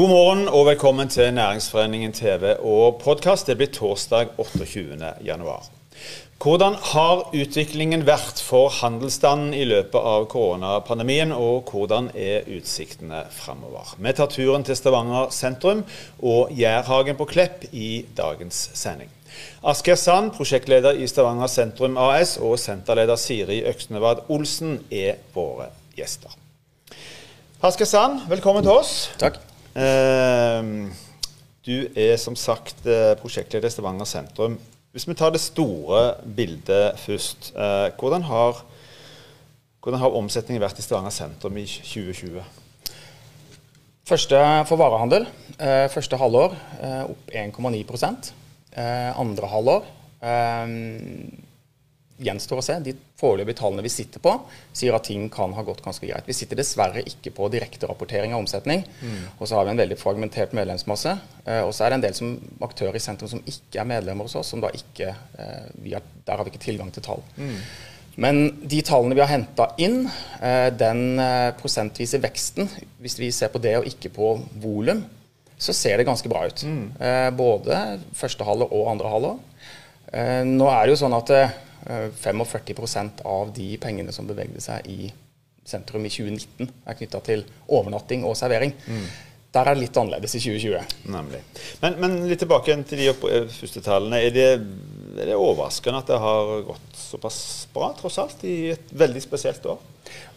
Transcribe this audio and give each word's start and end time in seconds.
God 0.00 0.08
morgen 0.08 0.46
og 0.48 0.62
velkommen 0.66 1.08
til 1.12 1.34
Næringsforeningen 1.34 2.12
TV 2.12 2.54
og 2.64 3.02
podkast. 3.02 3.46
Det 3.46 3.56
blir 3.60 3.68
torsdag 3.68 4.30
28. 4.38 5.10
januar. 5.24 5.66
Hvordan 6.40 6.78
har 6.92 7.26
utviklingen 7.36 8.06
vært 8.08 8.40
for 8.40 8.72
handelsstanden 8.78 9.52
i 9.52 9.66
løpet 9.68 10.00
av 10.00 10.24
koronapandemien, 10.32 11.34
og 11.36 11.68
hvordan 11.68 12.08
er 12.14 12.48
utsiktene 12.48 13.26
framover? 13.34 13.92
Vi 13.98 14.14
tar 14.16 14.30
turen 14.32 14.64
til 14.64 14.78
Stavanger 14.80 15.28
sentrum 15.36 15.84
og 16.22 16.56
Jærhagen 16.56 17.20
på 17.20 17.28
Klepp 17.34 17.68
i 17.72 18.06
dagens 18.16 18.70
sending. 18.72 19.12
Asgeir 19.60 20.00
Sand, 20.00 20.32
prosjektleder 20.38 20.96
i 20.96 21.10
Stavanger 21.12 21.52
sentrum 21.58 22.00
AS, 22.00 22.38
og 22.40 22.56
senterleder 22.58 23.20
Siri 23.20 23.60
Øksnevad 23.68 24.24
Olsen 24.32 24.78
er 24.90 25.20
våre 25.36 25.68
gjester. 25.92 26.32
Asgeir 27.60 27.92
Sand, 27.92 28.24
velkommen 28.32 28.64
til 28.64 28.78
oss. 28.80 29.10
Takk. 29.20 29.49
Ehm, 29.78 30.90
du 31.66 31.86
er 31.94 32.16
som 32.18 32.34
sagt 32.38 32.86
eh, 32.88 33.14
prosjektleder 33.20 33.68
i 33.68 33.72
Stavanger 33.72 34.08
sentrum. 34.08 34.56
Hvis 34.90 35.06
vi 35.06 35.14
tar 35.14 35.30
det 35.30 35.42
store 35.42 36.16
bildet 36.24 36.98
først. 36.98 37.52
Eh, 37.54 37.90
hvordan 37.98 38.24
har, 38.26 38.64
hvordan 39.82 40.00
har 40.02 40.16
omsetningen 40.18 40.62
vært 40.62 40.80
i 40.80 40.86
Stavanger 40.86 41.14
sentrum 41.14 41.60
i 41.60 41.66
2020? 41.66 42.42
Første 44.10 44.40
for 44.66 44.80
varehandel. 44.80 45.28
Eh, 45.60 45.86
første 45.92 46.18
halvår 46.18 46.56
opp 47.12 47.30
1,9% 47.36 48.32
Andre 49.20 49.48
halvår 49.50 49.86
gjenstår 52.20 52.60
å 52.60 52.64
se. 52.64 52.76
De 52.84 52.94
foreløpige 53.20 53.60
tallene 53.62 53.84
vi 53.84 53.92
sitter 53.92 54.22
på, 54.22 54.34
sier 54.76 54.96
at 54.96 55.06
ting 55.08 55.28
kan 55.32 55.54
ha 55.56 55.64
gått 55.66 55.82
ganske 55.84 56.06
greit. 56.06 56.28
Vi 56.28 56.36
sitter 56.36 56.60
dessverre 56.60 57.04
ikke 57.06 57.32
på 57.36 57.48
direkterapportering 57.52 58.34
av 58.34 58.44
omsetning. 58.44 58.84
Mm. 59.00 59.20
Og 59.38 59.44
så 59.48 59.58
har 59.58 59.66
vi 59.66 59.74
en 59.74 59.82
veldig 59.82 59.98
fragmentert 60.00 60.54
medlemsmasse. 60.56 61.16
Eh, 61.44 61.62
og 61.64 61.74
så 61.76 61.86
er 61.86 61.92
det 61.92 62.00
en 62.00 62.06
del 62.08 62.18
som, 62.18 62.34
aktører 62.66 62.98
i 62.98 63.04
sentrum 63.04 63.30
som 63.32 63.44
ikke 63.44 63.82
er 63.82 63.88
medlemmer 63.88 64.28
hos 64.28 64.38
oss. 64.38 64.50
som 64.50 64.60
da 64.60 64.72
ikke, 64.74 65.14
eh, 65.38 65.92
har, 65.92 66.02
Der 66.26 66.36
har 66.36 66.44
vi 66.44 66.50
ikke 66.50 66.66
tilgang 66.66 66.92
til 66.92 67.02
tall. 67.02 67.22
Mm. 67.36 67.56
Men 68.20 68.60
de 68.68 68.82
tallene 68.82 69.14
vi 69.14 69.22
har 69.22 69.30
henta 69.30 69.70
inn, 69.78 70.02
eh, 70.42 70.68
den 70.70 71.18
eh, 71.18 71.52
prosentvise 71.56 72.20
veksten, 72.20 72.68
hvis 73.00 73.18
vi 73.18 73.30
ser 73.30 73.48
på 73.48 73.62
det 73.62 73.76
og 73.78 73.86
ikke 73.86 74.10
på 74.12 74.34
volum, 74.60 75.04
så 75.60 75.72
ser 75.76 76.00
det 76.00 76.08
ganske 76.08 76.28
bra 76.28 76.46
ut. 76.48 76.62
Mm. 76.64 76.84
Eh, 77.00 77.30
både 77.36 78.00
første 78.16 78.44
halvår 78.44 78.72
og 78.72 78.90
andre 78.90 79.12
halvår. 79.14 79.38
Eh, 80.12 80.44
nå 80.48 80.68
er 80.68 80.84
det 80.84 80.94
jo 80.94 81.00
sånn 81.04 81.16
at 81.16 81.32
45 81.86 82.84
eh, 82.84 83.10
av 83.24 83.52
de 83.56 83.72
pengene 83.80 84.12
som 84.12 84.28
bevegde 84.28 84.60
seg 84.62 84.86
i 84.90 85.10
sentrum 85.66 86.04
i 86.06 86.12
2019, 86.12 86.70
er 86.86 86.96
knytta 86.98 87.20
til 87.24 87.44
overnatting 87.70 88.24
og 88.26 88.36
servering. 88.38 88.72
Mm. 88.86 89.04
Der 89.50 89.66
er 89.66 89.74
det 89.74 89.82
litt 89.82 89.98
annerledes 89.98 90.36
i 90.38 90.42
2020. 90.42 90.96
Nemlig. 91.10 91.40
Men, 91.82 91.96
men 92.02 92.16
litt 92.30 92.42
tilbake 92.42 92.76
til 92.86 93.02
de 93.02 93.10
eh, 93.10 93.46
første 93.50 93.82
tallene. 93.84 94.22
Er 94.22 94.34
det, 94.34 94.48
er 95.16 95.32
det, 95.32 95.36
overraskende 95.38 96.02
at 96.02 96.10
det 96.12 96.20
har 96.22 96.52
gått 96.68 97.00
såpass 97.00 97.40
bra, 97.74 97.92
tross 97.98 98.20
alt, 98.22 98.44
i 98.46 98.72
et 98.76 98.94
veldig 98.94 99.22
spesielt 99.24 99.66
år? 99.70 99.80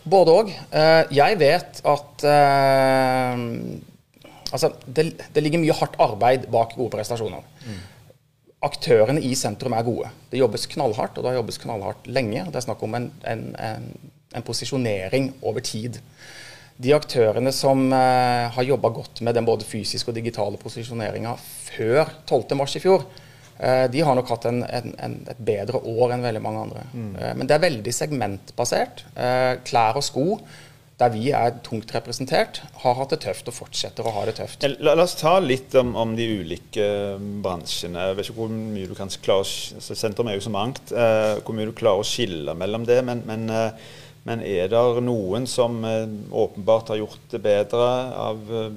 Både 0.04 0.38
òg. 0.42 0.54
Eh, 0.70 1.02
jeg 1.20 1.42
vet 1.42 1.84
at 1.84 2.30
Altså, 4.54 4.70
det, 4.86 5.16
det, 5.34 5.42
ligger 5.42 5.58
mye 5.64 5.74
hardt 5.74 5.96
arbeid 6.04 6.44
bak 6.54 6.76
gode 6.78 6.94
prestasjoner. 6.94 7.42
Mm 7.66 7.80
aktørene 8.64 9.22
i 9.24 9.34
sentrum 9.38 9.76
er 9.76 9.86
gode. 9.86 10.10
Det 10.32 10.40
jobbes 10.40 10.68
knallhardt, 10.72 11.18
og 11.18 11.26
det 11.26 11.32
har 11.32 11.42
jobbes 11.42 11.60
knallhardt 11.64 12.08
lenge. 12.08 12.46
Det 12.50 12.60
er 12.60 12.66
snakk 12.68 12.84
om 12.86 12.96
en, 12.98 13.10
en, 13.30 13.44
en, 13.60 13.90
en 14.34 14.46
posisjonering 14.46 15.34
over 15.44 15.66
tid. 15.66 16.00
De 16.84 16.94
aktørene 16.96 17.52
som 17.54 17.86
eh, 17.94 18.48
har 18.56 18.66
jobba 18.66 18.90
godt 18.96 19.22
med 19.26 19.38
den 19.38 19.46
både 19.46 19.68
fysiske 19.68 20.10
og 20.10 20.18
digitale 20.18 20.60
posisjoneringa 20.62 21.36
før 21.38 22.10
12.3 22.26 22.80
i 22.80 22.84
fjor, 22.84 23.06
eh, 23.60 23.86
de 23.94 24.02
har 24.02 24.18
nok 24.18 24.32
hatt 24.34 24.50
et 24.50 25.44
bedre 25.44 25.84
år 25.94 26.16
enn 26.16 26.26
veldig 26.26 26.44
mange 26.44 26.64
andre. 26.66 26.86
Mm. 26.94 27.10
Eh, 27.16 27.34
men 27.40 27.50
det 27.50 27.58
er 27.58 27.66
veldig 27.68 27.94
segmentbasert. 27.94 29.06
Eh, 29.14 29.52
klær 29.68 30.02
og 30.02 30.08
sko 30.08 30.28
der 31.04 31.14
vi 31.14 31.32
er 31.36 31.58
tungt 31.66 31.92
representert, 31.96 32.62
har 32.84 32.96
hatt 32.98 33.14
det 33.14 33.22
tøft 33.26 33.50
og 33.52 33.58
fortsetter 33.58 34.08
å 34.08 34.14
ha 34.16 34.26
det 34.30 34.38
tøft. 34.40 34.64
La, 34.80 34.96
la 34.96 35.06
oss 35.06 35.18
ta 35.20 35.36
litt 35.44 35.76
om, 35.80 35.94
om, 36.00 36.16
de 36.18 36.28
ulike 36.40 36.84
eh, 36.84 37.26
bransjene. 37.44 38.08
Jeg 38.10 38.20
vet 38.20 38.30
ikke 38.30 38.40
hvor 38.40 38.54
mye 38.54 38.90
du 38.90 38.96
kan 38.98 39.12
klare 39.24 39.44
å, 39.44 39.84
Sentrum 39.84 40.32
er 40.32 40.40
jo 40.40 40.48
så 40.48 40.54
mangt. 40.54 40.94
Eh, 40.94 41.36
hvor 41.44 41.58
mye 41.58 41.70
du 41.70 41.76
klarer 41.78 42.04
å 42.04 42.08
skille 42.08 42.56
mellom 42.58 42.88
det. 42.88 43.02
Men, 43.06 43.24
men, 43.28 43.46
eh, 43.52 43.94
men 44.28 44.44
er 44.48 44.70
det 44.72 44.84
noen 45.04 45.48
som 45.50 45.82
eh, 45.88 46.06
åpenbart 46.32 46.94
har 46.94 47.02
gjort 47.02 47.26
det 47.34 47.42
bedre 47.44 47.90
av 48.24 48.54
eh, 48.60 48.70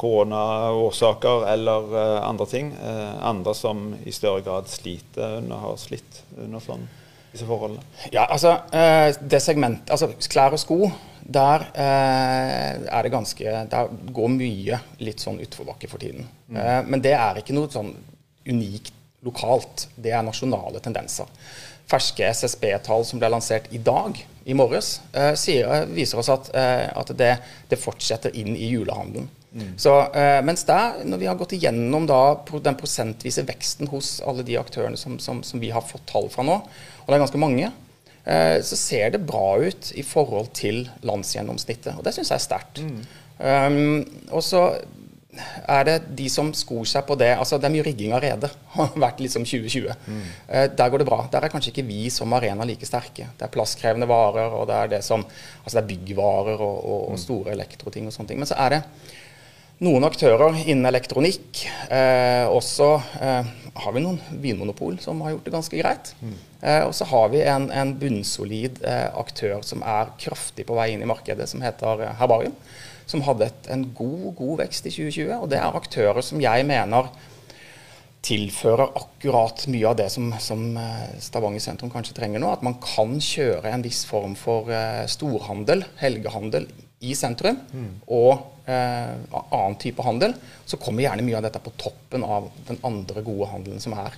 koronaårsaker 0.00 1.48
eller 1.52 1.96
andre 2.20 2.46
ting? 2.50 2.72
andre 2.76 3.54
som 3.56 3.88
i 4.04 4.12
større 4.12 4.42
grad 4.44 4.68
sliter 4.68 5.40
har 5.48 5.78
slitt 5.80 6.20
under 6.36 6.60
sånn, 6.60 6.84
disse 7.36 7.48
forholdene? 7.48 7.84
Ja, 8.10 8.24
altså 8.24 8.56
det 9.20 9.42
segmentet, 9.44 9.92
altså 9.94 10.10
Klær 10.32 10.56
og 10.56 10.62
sko 10.62 10.80
der 11.26 11.64
eh, 11.74 12.86
er 12.86 13.02
det 13.02 13.10
ganske 13.10 13.44
Der 13.70 13.88
går 14.14 14.28
mye 14.30 14.78
litt 15.02 15.22
sånn 15.22 15.40
utforbakke 15.42 15.88
for 15.90 16.02
tiden. 16.02 16.28
Mm. 16.48 16.58
Eh, 16.60 16.82
men 16.86 17.02
det 17.02 17.16
er 17.18 17.40
ikke 17.40 17.56
noe 17.56 17.70
sånn 17.72 17.92
unikt 18.46 18.92
lokalt. 19.26 19.88
Det 19.96 20.12
er 20.14 20.22
nasjonale 20.26 20.80
tendenser. 20.84 21.30
Ferske 21.90 22.26
SSB-tall 22.30 23.04
som 23.06 23.20
ble 23.22 23.30
lansert 23.30 23.68
i 23.74 23.80
dag, 23.82 24.18
i 24.46 24.54
morges, 24.58 25.00
eh, 25.14 25.32
sier, 25.38 25.86
viser 25.90 26.22
oss 26.22 26.30
at, 26.30 26.50
eh, 26.54 26.86
at 26.90 27.10
det, 27.18 27.32
det, 27.70 27.78
fortsetter 27.78 28.34
inn 28.38 28.54
i 28.54 28.70
julehandelen. 28.70 29.28
Mm. 29.56 29.72
Så, 29.80 29.94
eh, 30.12 30.38
mens 30.44 30.66
der, 30.68 31.00
når 31.08 31.22
vi 31.22 31.30
har 31.30 31.40
gått 31.40 31.56
igjennom 31.56 32.04
da, 32.08 32.20
den 32.60 32.76
prosentvise 32.76 33.46
veksten 33.48 33.88
hos 33.88 34.18
alle 34.20 34.44
de 34.46 34.58
aktørene 34.60 35.00
som, 35.00 35.16
som, 35.22 35.40
som 35.46 35.62
vi 35.62 35.72
har 35.72 35.84
fått 35.84 36.04
tall 36.10 36.28
fra 36.32 36.44
nå, 36.46 36.60
og 36.60 37.08
det 37.08 37.16
er 37.16 37.24
ganske 37.24 37.40
mange, 37.40 37.72
Eh, 38.26 38.58
så 38.62 38.76
ser 38.76 39.12
det 39.14 39.22
bra 39.22 39.54
ut 39.62 39.92
i 39.94 40.02
forhold 40.02 40.50
til 40.56 40.88
landsgjennomsnittet. 41.06 41.94
Og 41.94 42.04
det 42.04 42.16
syns 42.16 42.32
jeg 42.32 42.40
er 42.40 42.46
sterkt. 42.46 42.82
Mm. 42.82 43.02
Um, 43.36 44.22
og 44.32 44.42
så 44.42 44.62
er 45.68 45.82
det 45.84 45.96
de 46.16 46.26
som 46.32 46.48
skor 46.56 46.86
seg 46.88 47.04
på 47.04 47.12
det 47.20 47.28
altså 47.36 47.58
Det 47.60 47.66
er 47.68 47.74
mye 47.74 47.84
rigging 47.84 48.14
av 48.16 48.22
rede. 48.24 48.50
Har 48.74 48.96
vært 48.98 49.22
liksom 49.22 49.46
2020. 49.46 49.92
Mm. 50.08 50.24
Uh, 50.48 50.64
der 50.74 50.90
går 50.90 51.04
det 51.04 51.08
bra. 51.08 51.20
Der 51.30 51.46
er 51.46 51.52
kanskje 51.52 51.70
ikke 51.70 51.86
vi 51.86 52.08
som 52.10 52.34
arena 52.34 52.66
like 52.66 52.88
sterke. 52.88 53.28
Det 53.38 53.46
er 53.46 53.54
plasskrevende 53.54 54.10
varer, 54.10 54.50
og 54.58 54.66
det 54.72 54.80
er 54.80 54.92
det 54.96 55.02
som 55.06 55.22
Altså 55.22 55.78
det 55.78 55.84
er 55.84 55.92
byggvarer 55.92 56.58
og, 56.58 56.76
og, 56.82 57.00
og 57.12 57.14
mm. 57.14 57.22
store 57.28 57.54
elektroting 57.54 58.10
og 58.10 58.16
sånne 58.16 58.32
ting. 58.32 58.42
Men 58.42 58.50
så 58.50 58.58
er 58.66 58.74
det 58.74 58.82
noen 59.84 60.06
aktører 60.08 60.56
innen 60.64 60.88
elektronikk. 60.88 61.66
Eh, 61.92 62.48
også 62.48 62.88
eh, 63.20 63.54
har 63.76 63.92
vi 63.92 64.02
noen 64.04 64.18
vinmonopol 64.40 64.96
som 65.02 65.20
har 65.24 65.34
gjort 65.34 65.48
det 65.48 65.54
ganske 65.54 65.80
greit. 65.80 66.12
Mm. 66.22 66.34
Eh, 66.62 66.82
og 66.86 66.94
så 66.96 67.08
har 67.10 67.30
vi 67.34 67.44
en, 67.44 67.68
en 67.68 67.94
bunnsolid 68.00 68.80
eh, 68.86 69.08
aktør 69.20 69.60
som 69.66 69.84
er 69.84 70.14
kraftig 70.22 70.66
på 70.68 70.76
vei 70.78 70.92
inn 70.94 71.04
i 71.04 71.10
markedet, 71.10 71.48
som 71.50 71.64
heter 71.64 72.06
eh, 72.06 72.16
Herbarium. 72.20 72.56
Som 73.06 73.22
hadde 73.22 73.50
et, 73.50 73.70
en 73.70 73.84
god, 73.94 74.32
god 74.38 74.62
vekst 74.64 74.88
i 74.88 74.94
2020. 74.94 75.34
Og 75.36 75.50
det 75.52 75.60
er 75.60 75.80
aktører 75.80 76.24
som 76.24 76.40
jeg 76.42 76.66
mener 76.66 77.12
tilfører 78.26 78.96
akkurat 78.98 79.60
mye 79.70 79.86
av 79.86 80.00
det 80.00 80.08
som, 80.10 80.32
som 80.42 80.64
eh, 80.80 81.20
Stavanger 81.22 81.62
sentrum 81.62 81.92
kanskje 81.92 82.16
trenger 82.16 82.40
nå. 82.42 82.48
At 82.56 82.64
man 82.64 82.80
kan 82.80 83.12
kjøre 83.20 83.76
en 83.76 83.84
viss 83.84 84.06
form 84.08 84.34
for 84.40 84.72
storhandel, 85.12 85.84
helgehandel, 86.00 86.66
i 87.00 87.14
sentrum. 87.16 87.58
Mm. 87.72 87.90
og 88.08 88.52
eh, 88.66 89.16
annen 89.34 89.76
type 89.80 90.04
handel, 90.04 90.34
så 90.66 90.78
kommer 90.80 91.04
gjerne 91.04 91.24
mye 91.26 91.38
av 91.38 91.46
dette 91.46 91.62
på 91.62 91.74
toppen 91.80 92.24
av 92.24 92.48
den 92.68 92.80
andre 92.86 93.24
gode 93.26 93.50
handelen 93.52 93.82
som 93.82 93.96
er. 93.98 94.16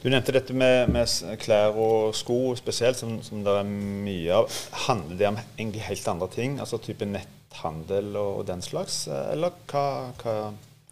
Du 0.00 0.08
nevnte 0.08 0.32
dette 0.32 0.54
med, 0.56 0.88
med 0.92 1.36
klær 1.42 1.76
og 1.76 2.14
sko 2.16 2.54
spesielt, 2.58 2.98
som, 2.98 3.18
som, 3.24 3.42
det 3.44 3.58
er 3.60 3.66
mye 3.68 4.38
av. 4.40 4.60
Handler 4.86 5.18
det 5.20 5.28
om 5.28 5.40
egentlig 5.42 5.84
helt 5.88 6.08
andre 6.12 6.30
ting? 6.32 6.56
Altså 6.62 6.80
type 6.82 7.08
netthandel 7.08 8.14
og, 8.14 8.30
og 8.40 8.46
den 8.48 8.64
slags? 8.64 9.04
Eller 9.12 9.52
hva, 9.68 9.86
hva 10.22 10.36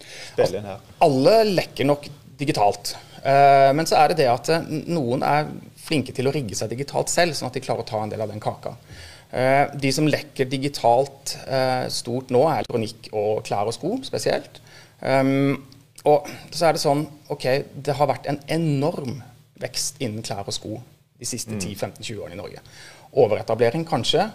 spiller 0.04 0.60
inn 0.60 0.70
her? 0.74 0.84
Alle 1.06 1.38
lekker 1.54 1.88
nok 1.88 2.10
digitalt. 2.38 2.96
Eh, 3.24 3.70
men 3.76 3.88
så 3.88 4.02
er 4.02 4.12
det 4.12 4.20
det 4.20 4.28
at 4.32 4.52
eh, 4.52 4.68
noen 4.92 5.24
er 5.24 5.48
flinke 5.84 6.12
til 6.16 6.28
å 6.28 6.34
rigge 6.34 6.56
seg 6.58 6.72
digitalt 6.72 7.12
selv, 7.12 7.36
sånn 7.36 7.48
at 7.50 7.56
de 7.56 7.62
klarer 7.64 7.84
å 7.84 7.88
ta 7.88 8.02
en 8.02 8.12
del 8.12 8.24
av 8.24 8.32
den 8.32 8.42
kaka. 8.42 8.74
Eh, 9.34 9.64
de 9.74 9.90
som 9.90 10.06
lekker 10.06 10.46
digitalt 10.46 11.34
eh, 11.50 11.86
stort 11.90 12.30
nå, 12.30 12.44
er 12.46 12.62
elektronikk 12.62 13.08
og 13.10 13.42
klær 13.46 13.66
og 13.66 13.74
sko 13.74 13.96
spesielt. 14.06 14.60
Um, 15.02 15.56
og 16.06 16.28
så 16.54 16.68
er 16.68 16.76
det 16.76 16.82
sånn 16.84 17.02
OK, 17.32 17.44
det 17.74 17.96
har 17.98 18.08
vært 18.08 18.28
en 18.30 18.38
enorm 18.54 19.18
vekst 19.60 19.98
innen 20.04 20.22
klær 20.24 20.46
og 20.46 20.54
sko 20.54 20.78
de 21.18 21.26
siste 21.26 21.56
10-15-20 21.56 22.14
mm. 22.14 22.20
årene 22.22 22.36
i 22.36 22.38
Norge. 22.38 22.62
Overetablering 23.24 23.86
kanskje. 23.88 24.28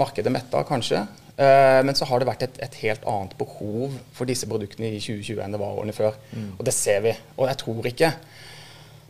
Markedet 0.00 0.32
metta 0.32 0.64
kanskje. 0.64 1.04
Uh, 1.36 1.82
men 1.84 1.92
så 1.98 2.08
har 2.08 2.20
det 2.20 2.30
vært 2.30 2.46
et, 2.48 2.58
et, 2.64 2.80
helt 2.86 3.04
annet 3.08 3.36
behov 3.40 3.92
for 4.16 4.28
disse 4.28 4.48
produktene 4.48 4.88
i 4.88 5.02
2020 5.02 5.44
enn 5.44 5.56
det 5.56 5.60
var 5.60 5.76
årene 5.82 5.96
før. 5.96 6.16
Mm. 6.32 6.50
Og 6.56 6.64
det 6.64 6.76
ser 6.76 7.04
vi. 7.04 7.14
Og 7.36 7.44
jeg 7.50 7.60
tror 7.60 7.92
ikke 7.92 8.12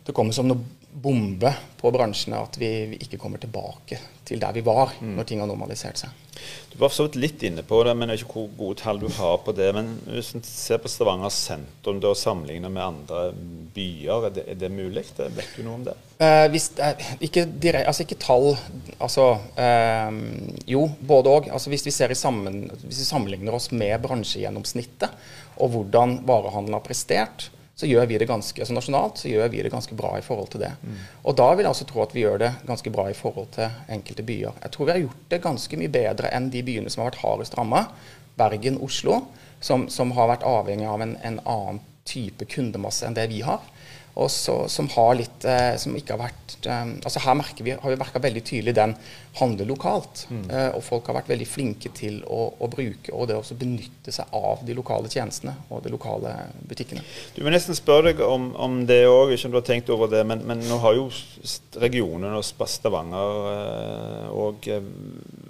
det 0.07 0.15
kommer 0.17 0.35
som 0.35 0.51
noe 0.51 0.80
bombe 0.93 1.53
på 1.79 1.91
bransjene 1.93 2.39
at 2.41 2.57
vi, 2.59 2.69
vi, 2.91 2.97
ikke 3.05 3.19
kommer 3.21 3.41
tilbake 3.41 3.99
til 4.27 4.41
der 4.41 4.53
vi 4.55 4.63
var 4.65 4.91
mm. 4.99 5.15
når 5.17 5.27
ting 5.27 5.39
har 5.41 5.49
normalisert 5.49 6.01
seg. 6.01 6.17
Du 6.71 6.77
var 6.79 6.91
så 6.93 7.05
vidt 7.05 7.17
litt 7.19 7.43
inne 7.45 7.63
på 7.67 7.81
det, 7.85 7.93
men 7.97 8.09
jeg 8.09 8.21
vet 8.21 8.23
ikke 8.25 8.37
hvor 8.39 8.53
gode 8.57 8.79
tall 8.81 8.99
du 9.01 9.07
har 9.17 9.37
på 9.43 9.53
det. 9.55 9.67
Men 9.75 9.91
hvis 10.07 10.31
en 10.37 10.43
ser 10.47 10.79
på 10.81 10.89
Stavanger 10.89 11.33
sentrum 11.33 11.99
og 11.99 12.17
sammenligner 12.17 12.71
med 12.71 12.83
andre 12.85 13.21
byer, 13.75 14.27
er 14.29 14.35
det, 14.37 14.45
er 14.53 14.59
det 14.63 14.71
mulig? 14.73 15.05
Det, 15.17 15.27
vet 15.37 15.53
du 15.57 15.65
noe 15.65 15.79
om 15.79 15.85
det? 15.85 15.95
Eh, 16.23 16.47
hvis, 16.53 16.69
eh, 16.81 17.05
ikke, 17.27 17.45
direkt, 17.51 17.89
altså 17.91 18.05
ikke 18.05 18.19
tall 18.23 18.49
altså, 18.97 19.27
eh, 19.59 20.19
Jo, 20.71 20.87
både 20.99 21.35
òg. 21.35 21.51
Altså 21.51 21.73
hvis, 21.73 21.85
vi 21.87 21.93
hvis 21.93 23.01
vi 23.01 23.07
sammenligner 23.07 23.57
oss 23.57 23.71
med 23.75 23.99
bransjegjennomsnittet 24.05 25.11
og 25.61 25.75
hvordan 25.75 26.21
varehandelen 26.25 26.79
har 26.79 26.85
prestert, 26.85 27.49
så 27.75 27.87
gjør 27.87 28.05
vi 28.05 28.17
det 28.21 28.27
ganske, 28.29 28.61
altså 28.61 28.75
nasjonalt 28.75 29.21
så 29.21 29.29
gjør 29.31 29.51
vi 29.53 29.61
det 29.65 29.71
ganske 29.73 29.95
bra 29.97 30.11
i 30.19 30.23
forhold 30.25 30.51
til 30.53 30.63
det. 30.63 30.71
Mm. 30.83 30.97
Og 31.23 31.37
da 31.39 31.47
vil 31.55 31.65
jeg 31.65 31.73
også 31.73 31.87
tro 31.89 32.01
at 32.03 32.15
vi 32.15 32.25
gjør 32.25 32.41
det 32.43 32.51
ganske 32.67 32.93
bra 32.93 33.07
i 33.09 33.17
forhold 33.17 33.53
til 33.55 33.77
enkelte 33.95 34.25
byer. 34.27 34.57
Jeg 34.63 34.73
tror 34.75 34.89
vi 34.89 34.93
har 34.93 35.03
gjort 35.05 35.23
det 35.31 35.43
ganske 35.45 35.79
mye 35.79 35.93
bedre 35.93 36.33
enn 36.35 36.51
de 36.53 36.63
byene 36.67 36.91
som 36.91 37.01
har 37.01 37.11
vært 37.11 37.23
hardest 37.23 37.55
ramma. 37.57 37.85
Bergen, 38.37 38.77
Oslo, 38.83 39.21
som, 39.63 39.87
som, 39.89 40.13
har 40.17 40.29
vært 40.33 40.45
avhengig 40.47 40.89
av 40.89 41.01
en, 41.03 41.15
en 41.23 41.39
annen 41.45 41.81
type 42.07 42.45
kundemasse 42.49 43.05
enn 43.05 43.15
det 43.17 43.27
vi 43.31 43.43
har 43.45 43.61
og 44.13 44.31
så, 44.31 44.55
som 44.67 44.89
har 44.91 45.15
litt 45.15 45.45
eh, 45.47 45.75
Som 45.79 45.95
ikke 45.95 46.17
har 46.17 46.25
vært 46.25 46.67
eh, 46.67 46.93
altså 46.99 47.21
Her 47.23 47.37
vi, 47.63 47.75
har 47.79 47.93
vi 47.93 47.99
merka 47.99 48.19
veldig 48.19 48.43
tydelig 48.43 48.75
den 48.75 48.95
handler 49.39 49.65
lokalt. 49.65 50.25
Mm. 50.29 50.43
Eh, 50.51 50.69
og 50.75 50.83
folk 50.83 51.07
har 51.07 51.15
vært 51.15 51.29
veldig 51.31 51.47
flinke 51.47 51.91
til 51.95 52.19
å, 52.27 52.49
å 52.59 52.67
bruke 52.71 53.13
og 53.15 53.29
det 53.29 53.37
å 53.39 53.57
benytte 53.57 54.11
seg 54.11 54.33
av 54.35 54.65
de 54.67 54.75
lokale 54.75 55.07
tjenestene 55.11 55.53
og 55.71 55.85
de 55.85 55.93
lokale 55.93 56.33
butikkene. 56.67 57.03
Du 57.35 57.39
må 57.45 57.53
nesten 57.53 57.77
spørre 57.77 58.11
deg 58.11 58.23
om, 58.25 58.49
om 58.59 58.81
det 58.89 59.05
òg, 59.07 59.31
ikke 59.31 59.47
om 59.47 59.55
du 59.55 59.59
har 59.61 59.67
tenkt 59.69 59.91
over 59.93 60.11
det. 60.11 60.25
Men, 60.27 60.43
men 60.47 60.63
nå 60.67 60.81
har 60.83 60.97
jo 60.97 61.07
regionen 61.81 62.35
og 62.35 62.43
Stavanger 62.43 64.31
òg 64.35 64.67
eh, 64.67 64.81
eh, 64.81 64.91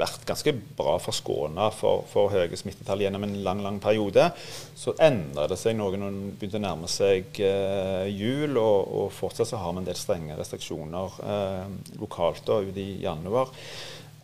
vært 0.01 0.25
ganske 0.29 0.53
bra 0.77 0.95
forskåna 1.01 1.71
for, 1.75 2.05
for 2.09 2.31
høye 2.33 2.57
smittetall 2.57 3.01
gjennom 3.03 3.25
en 3.25 3.37
lang, 3.45 3.65
lang 3.65 3.81
periode. 3.81 4.29
Så 4.77 4.93
endra 5.01 5.47
det 5.49 5.57
seg 5.61 5.77
noe 5.77 5.97
når 5.97 6.13
det 6.13 6.37
begynte 6.37 6.61
å 6.61 6.65
nærme 6.67 6.91
seg 6.91 7.41
eh, 7.41 8.07
jul 8.13 8.50
jul, 8.51 8.59
og, 8.61 8.91
og, 8.91 9.11
fortsatt 9.13 9.49
så 9.49 9.59
har 9.61 9.73
vi 9.73 9.81
en 9.81 9.87
del 9.87 9.99
strenge 9.99 10.37
restriksjoner 10.37 11.17
eh, 11.23 11.95
lokalt 12.01 12.45
da, 12.47 12.59
ut 12.61 12.77
i 12.77 13.03
januar. 13.03 13.51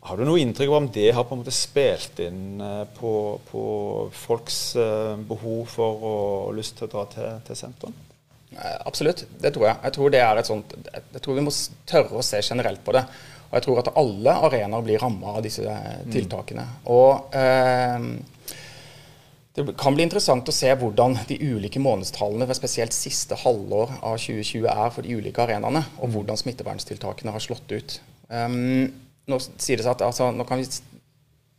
Har 0.08 0.18
du 0.18 0.24
noe 0.24 0.40
inntrykk 0.40 0.72
av 0.72 0.78
om 0.78 0.90
det 0.94 1.10
har 1.12 1.26
på 1.28 1.36
en 1.36 1.42
måte 1.42 1.56
spilt 1.56 2.20
inn 2.24 2.62
eh, 2.64 2.84
på, 2.98 3.14
på 3.50 3.64
folks 4.16 4.60
eh, 4.80 5.16
behov 5.28 5.66
for 5.72 6.06
og 6.12 6.54
lyst 6.58 6.78
til 6.78 6.88
å 6.88 6.94
dra 6.94 7.08
til, 7.12 7.42
til 7.48 7.60
sentrum? 7.60 7.96
Eh, 8.54 8.78
absolutt, 8.88 9.26
det 9.42 9.52
tror 9.56 9.70
jeg. 9.72 9.82
Jeg 9.84 9.98
tror, 9.98 10.14
det 10.14 10.22
er 10.24 10.40
et 10.40 10.52
sånt, 10.52 10.78
jeg 10.94 11.24
tror 11.24 11.40
vi 11.40 11.48
må 11.48 11.56
tørre 11.90 12.22
å 12.22 12.26
se 12.26 12.44
generelt 12.44 12.84
på 12.86 12.96
det. 12.96 13.04
Og 13.48 13.54
jeg 13.56 13.64
tror 13.64 13.78
at 13.80 13.94
alle 13.96 14.32
arenaer 14.44 14.84
blir 14.84 15.00
ramma 15.00 15.38
av 15.38 15.44
disse 15.46 15.64
mm. 15.64 16.10
tiltakene. 16.12 16.66
Mm. 16.68 16.90
Og 16.92 17.38
eh, 17.40 18.10
det 19.57 19.74
kan 19.80 19.95
bli 19.95 20.06
interessant 20.06 20.50
å 20.50 20.54
se 20.54 20.69
hvordan 20.77 21.15
de 21.30 21.39
ulike 21.42 21.81
månedstallene 21.81 22.45
ved 22.45 22.59
spesielt 22.59 22.94
siste 22.94 23.38
halvår 23.42 23.95
av 24.06 24.19
2020 24.21 24.68
er 24.69 24.92
for 24.94 25.06
de 25.06 25.15
ulike 25.18 25.42
arenaene, 25.42 25.81
og 25.98 26.13
hvordan 26.13 26.38
smitteverntiltakene 26.38 27.33
har 27.33 27.44
slått 27.44 27.74
ut. 27.74 27.98
Um, 28.30 28.86
nå, 29.27 29.39
sier 29.57 29.80
det 29.80 29.88
seg 29.88 29.95
at, 29.95 30.06
altså, 30.06 30.30
nå 30.36 30.45
kan 30.45 30.62
vi 30.62 30.69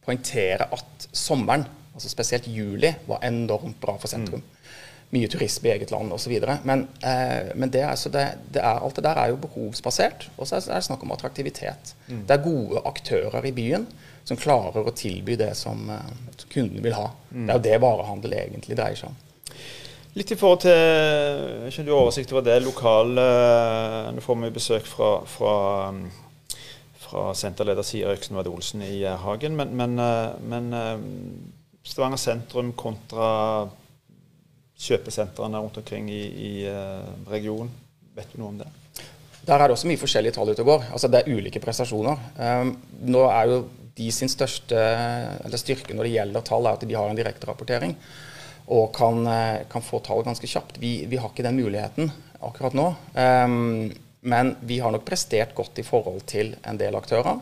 poengtere 0.06 0.68
at 0.76 1.08
sommeren, 1.10 1.66
altså 1.90 2.12
spesielt 2.12 2.46
juli, 2.46 2.92
var 3.08 3.26
enormt 3.26 3.80
bra 3.82 3.98
for 3.98 4.10
sentrum. 4.10 4.44
Mm 4.44 4.54
mye 5.14 5.28
turisme 5.32 5.70
i 5.70 5.72
eget 5.72 5.92
land 5.92 6.12
osv. 6.12 6.34
Men, 6.68 6.84
eh, 7.00 7.54
men 7.54 7.72
det, 7.72 7.84
altså 7.88 8.12
det, 8.12 8.26
det 8.52 8.60
er, 8.60 8.82
alt 8.82 8.98
det 8.98 9.06
der 9.06 9.20
er 9.22 9.32
jo 9.32 9.40
behovsbasert. 9.40 10.28
Og 10.36 10.48
så 10.48 10.58
er 10.58 10.66
det 10.68 10.84
snakk 10.84 11.02
om 11.06 11.14
attraktivitet. 11.16 11.94
Mm. 12.08 12.26
Det 12.28 12.36
er 12.36 12.44
gode 12.44 12.84
aktører 12.88 13.48
i 13.48 13.54
byen 13.56 13.88
som 14.28 14.36
klarer 14.36 14.84
å 14.84 14.92
tilby 14.92 15.38
det 15.40 15.54
som, 15.56 15.88
eh, 15.90 16.12
som 16.36 16.52
kunden 16.52 16.84
vil 16.84 16.96
ha. 16.98 17.08
Mm. 17.30 17.46
Det 17.46 17.54
er 17.54 17.58
jo 17.58 17.66
det 17.70 17.82
varehandel 17.86 18.36
egentlig 18.42 18.76
dreier 18.76 19.00
seg 19.00 19.12
om. 19.12 19.18
Litt 20.18 20.32
i 20.34 20.38
forhold 20.40 20.64
til 20.64 21.68
ikke 21.68 21.84
du 21.86 21.92
oversikt 21.94 22.32
over 22.32 22.42
det 22.42 22.56
lokale 22.64 23.24
Nå 24.16 24.22
får 24.24 24.38
vi 24.40 24.48
besøk 24.56 24.88
fra, 24.88 25.10
fra, 25.28 25.52
fra 27.04 27.26
senterleder 27.38 27.86
Siri 27.86 28.08
Øksenvad 28.16 28.48
Olsen 28.50 28.82
i 28.82 29.04
Hagen. 29.06 29.56
Men, 29.56 29.76
men, 29.78 29.98
eh, 30.02 30.40
men 30.42 30.72
eh, 30.76 31.04
Stavanger 31.88 32.20
sentrum 32.20 32.74
kontra 32.76 33.28
kjøpesentrene 34.78 35.60
rundt 35.62 35.80
omkring 35.80 36.08
i, 36.12 36.22
i 36.22 36.52
uh, 36.70 37.08
regionen. 37.30 37.70
Vet 38.16 38.30
du 38.32 38.40
noe 38.42 38.52
om 38.52 38.60
det? 38.60 38.68
Der 39.48 39.56
er 39.56 39.66
det 39.66 39.74
også 39.74 39.88
mye 39.88 40.00
forskjellige 40.00 40.36
tall 40.36 40.52
ute 40.52 40.62
og 40.64 40.70
går. 40.70 40.88
Altså 40.92 41.10
Det 41.10 41.20
er 41.20 41.34
ulike 41.34 41.62
prestasjoner. 41.62 42.24
Um, 42.38 42.72
nå 43.10 43.24
er 43.30 43.52
jo 43.52 43.60
de 43.98 44.08
sin 44.14 44.30
største 44.30 44.78
styrke 45.58 45.96
når 45.96 46.06
det 46.06 46.14
gjelder 46.14 46.44
tall, 46.46 46.68
er 46.68 46.78
at 46.78 46.86
de 46.86 46.94
har 46.94 47.10
en 47.10 47.18
direkterapportering 47.18 47.96
og 48.68 48.90
kan, 48.92 49.22
eh, 49.26 49.64
kan, 49.70 49.82
få 49.82 50.00
tall 50.04 50.22
ganske 50.26 50.46
kjapt. 50.46 50.76
Vi, 50.78 51.06
vi, 51.08 51.16
har 51.16 51.32
ikke 51.32 51.46
den 51.46 51.56
muligheten 51.56 52.10
akkurat 52.44 52.76
nå. 52.76 52.90
Um, 53.16 53.88
men 54.20 54.54
vi 54.60 54.78
har 54.82 54.92
nok 54.92 55.06
prestert 55.08 55.54
godt 55.56 55.80
i 55.80 55.86
forhold 55.86 56.20
til 56.28 56.52
en 56.68 56.78
del 56.78 56.96
aktører. 56.98 57.40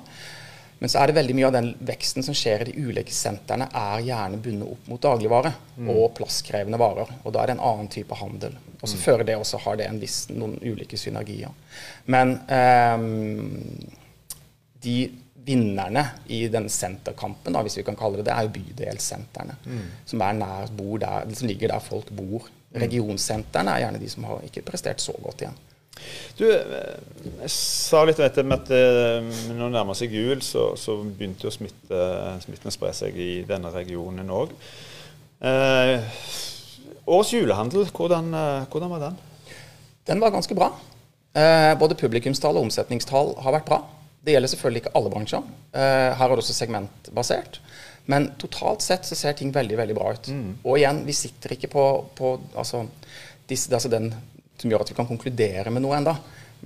Men 0.78 0.92
så 0.92 1.00
er 1.00 1.08
det 1.08 1.16
veldig 1.16 1.34
mye 1.38 1.48
av 1.48 1.54
den 1.56 1.68
veksten 1.88 2.24
som 2.24 2.36
skjer 2.36 2.62
i 2.62 2.68
de 2.68 2.84
ulike 2.84 3.14
sentrene, 3.14 3.68
er 3.72 4.02
gjerne 4.04 4.40
bundet 4.44 4.72
opp 4.74 4.88
mot 4.90 5.02
dagligvare 5.02 5.52
mm. 5.76 5.90
og 5.94 6.10
plasskrevende 6.18 6.80
varer. 6.80 7.12
Og 7.24 7.32
da 7.32 7.42
er 7.42 7.50
det 7.50 7.56
en 7.56 7.66
annen 7.70 7.88
type 7.92 8.18
handel. 8.20 8.58
Og 8.82 8.84
så 8.84 8.98
mm. 8.98 9.04
fører 9.06 9.28
det 9.28 9.38
også 9.40 9.62
har 9.64 9.78
det 9.80 9.86
en 9.88 10.00
viss, 10.02 10.26
noen 10.34 10.58
ulike 10.60 11.00
synergier. 11.00 11.54
Men 12.12 12.36
um, 12.52 13.86
de 14.84 14.98
vinnerne 15.46 16.02
i 16.34 16.42
den 16.50 16.66
senterkampen, 16.72 17.54
da, 17.54 17.62
hvis 17.62 17.78
vi 17.78 17.86
kan 17.86 17.96
kalle 17.98 18.20
det 18.20 18.26
det, 18.28 18.34
er 18.34 18.48
jo 18.48 18.54
bydelssentrene. 18.56 19.56
Mm. 19.64 19.84
Som, 20.10 20.24
er 20.26 20.38
nær, 20.40 20.72
der, 20.74 21.34
som 21.38 21.48
ligger 21.48 21.72
der 21.72 21.84
folk 21.84 22.10
bor. 22.10 22.50
Mm. 22.72 22.80
Regionsentrene 22.82 23.72
er 23.72 23.86
gjerne 23.86 24.02
de 24.02 24.10
som 24.12 24.26
har 24.28 24.44
ikke 24.48 24.66
prestert 24.66 25.00
så 25.00 25.14
godt 25.22 25.46
igjen. 25.46 25.60
Du, 26.36 26.44
jeg 26.46 27.50
sa 27.52 28.02
litt 28.04 28.18
om 28.20 28.26
dette 28.26 28.44
med 28.44 28.58
at 28.60 28.72
eh, 28.76 29.30
når 29.54 29.62
det 29.62 29.74
nærmer 29.78 29.96
seg 29.96 30.12
jul, 30.12 30.42
så, 30.44 30.68
så 30.78 30.98
begynte 31.00 31.48
jo 31.48 31.54
smitte, 31.54 32.02
smitten 32.44 32.70
å 32.70 32.74
spre 32.74 32.92
seg 32.96 33.16
i 33.16 33.30
denne 33.48 33.72
regionen 33.72 34.28
òg. 34.32 34.52
Eh, 35.40 35.96
årets 37.06 37.32
julehandel, 37.32 37.88
hvordan, 37.96 38.28
eh, 38.34 38.68
hvordan, 38.72 38.92
var 38.92 39.06
den? 39.06 39.18
Den 40.06 40.22
var 40.22 40.34
ganske 40.34 40.54
bra. 40.58 40.70
Eh, 41.36 41.72
både 41.80 41.98
publikumstall 41.98 42.56
og 42.56 42.68
omsetningstall 42.68 43.34
har 43.44 43.56
vært 43.58 43.68
bra. 43.68 43.80
Det 44.26 44.34
gjelder 44.34 44.50
selvfølgelig 44.52 44.84
ikke 44.84 44.94
alle 44.98 45.10
bransjer. 45.12 45.50
Eh, 45.72 46.12
her 46.18 46.24
er 46.24 46.34
det 46.34 46.44
også 46.44 46.56
segmentbasert. 46.56 47.60
Men 48.10 48.32
totalt 48.38 48.82
sett 48.82 49.06
så 49.06 49.18
ser 49.18 49.34
ting 49.38 49.52
veldig 49.54 49.76
veldig 49.78 49.96
bra 49.96 50.12
ut. 50.14 50.28
Mm. 50.30 50.48
Og 50.64 50.78
igjen, 50.78 51.02
vi 51.06 51.14
sitter 51.14 51.56
ikke 51.56 51.70
på, 51.72 51.84
på 52.18 52.32
altså, 52.54 52.84
disse, 53.50 53.72
altså 53.74 53.90
den 53.90 54.12
som 54.60 54.72
gjør 54.72 54.84
at 54.84 54.90
vi 54.92 54.98
kan 54.98 55.08
konkludere 55.08 55.72
med 55.74 55.84
noe 55.84 55.98
enda. 55.98 56.16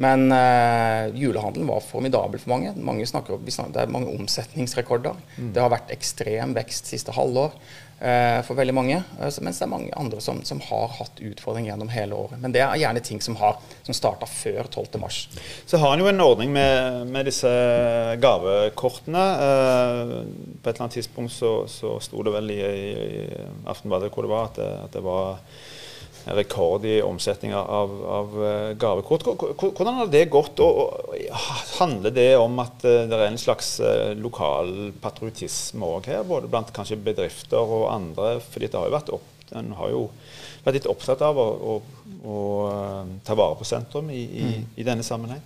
Men 0.00 0.32
eh, 0.32 1.14
julehandelen 1.14 1.68
var 1.68 1.80
formidabel 1.80 2.40
for 2.40 2.54
mange. 2.54 2.72
mange 2.76 3.06
snakker, 3.06 3.40
snakker, 3.50 3.74
det 3.74 3.82
er 3.82 3.92
mange 3.92 4.14
omsetningsrekorder. 4.14 5.18
Mm. 5.36 5.52
Det 5.54 5.62
har 5.62 5.72
vært 5.72 5.90
ekstrem 5.92 6.54
vekst 6.54 6.88
siste 6.92 7.12
halvår 7.12 7.56
eh, 7.98 8.38
for 8.46 8.56
veldig 8.56 8.74
mange. 8.76 9.00
Uh, 9.18 9.26
mens 9.42 9.58
det 9.58 9.66
er 9.66 9.72
mange 9.72 9.90
andre 9.98 10.22
som, 10.22 10.38
som, 10.46 10.62
har 10.70 10.94
hatt 11.00 11.20
utfordringer 11.20 11.72
gjennom 11.72 11.90
hele 11.92 12.16
året. 12.16 12.38
Men 12.40 12.54
det 12.54 12.62
er 12.64 12.78
gjerne 12.80 13.02
ting 13.04 13.20
som, 13.24 13.36
har, 13.42 13.58
som 13.82 13.98
starta 13.98 14.30
før 14.30 14.70
12.3. 14.70 15.10
Så 15.66 15.82
har 15.82 15.96
en 15.96 16.04
jo 16.04 16.08
en 16.12 16.24
ordning 16.24 16.54
med, 16.54 17.10
med 17.10 17.26
disse 17.28 17.50
gavekortene. 18.22 19.26
på 19.34 20.70
et 20.70 20.72
eller 20.72 20.86
annet 20.86 21.00
tidspunkt 21.00 21.34
så, 21.34 21.52
så 21.68 21.98
sto 22.00 22.22
det 22.24 22.38
vel 22.38 22.54
i, 22.54 22.62
i 22.62 23.44
Aftenbadet 23.68 24.14
hvor 24.14 24.24
det 24.24 24.32
var, 24.32 24.48
at 24.52 24.62
det, 24.62 24.72
at 24.86 24.96
det 24.96 25.04
var 25.04 25.44
rekord 26.24 26.84
i 26.84 27.02
omsetning 27.02 27.54
av, 27.54 27.92
av 28.04 28.34
eh, 28.44 28.70
gavekort. 28.80 29.24
Hvordan 29.56 29.94
har 29.94 30.10
det 30.12 30.24
gått? 30.32 30.60
Og, 30.60 31.14
handler 31.78 32.14
det 32.14 32.28
om 32.38 32.58
at 32.62 32.84
eh, 32.84 33.06
det 33.08 33.16
er 33.16 33.26
en 33.28 33.40
slags 33.40 33.78
eh, 33.84 34.12
lokal 34.18 34.92
patriotisme 35.02 35.88
òg 35.96 36.10
her, 36.10 36.24
både 36.28 36.50
blant 36.50 36.72
kanskje 36.76 37.00
bedrifter 37.00 37.60
og 37.60 37.88
andre? 37.92 38.38
fordi 38.50 38.68
det 38.68 38.78
har 38.78 38.88
jo 38.88 38.96
vært 38.96 39.12
opp, 39.16 39.28
En 39.56 39.72
har 39.74 39.90
jo 39.90 40.04
vært 40.62 40.76
litt 40.76 40.86
opptatt 40.86 41.22
av 41.26 41.38
å, 41.40 41.46
å, 41.58 41.72
å 42.22 42.36
ta 43.26 43.34
vare 43.34 43.56
på 43.58 43.66
sentrum 43.66 44.10
i, 44.14 44.20
i, 44.22 44.44
mm. 44.46 44.68
i 44.76 44.86
denne 44.86 45.02
sammenheng. 45.02 45.40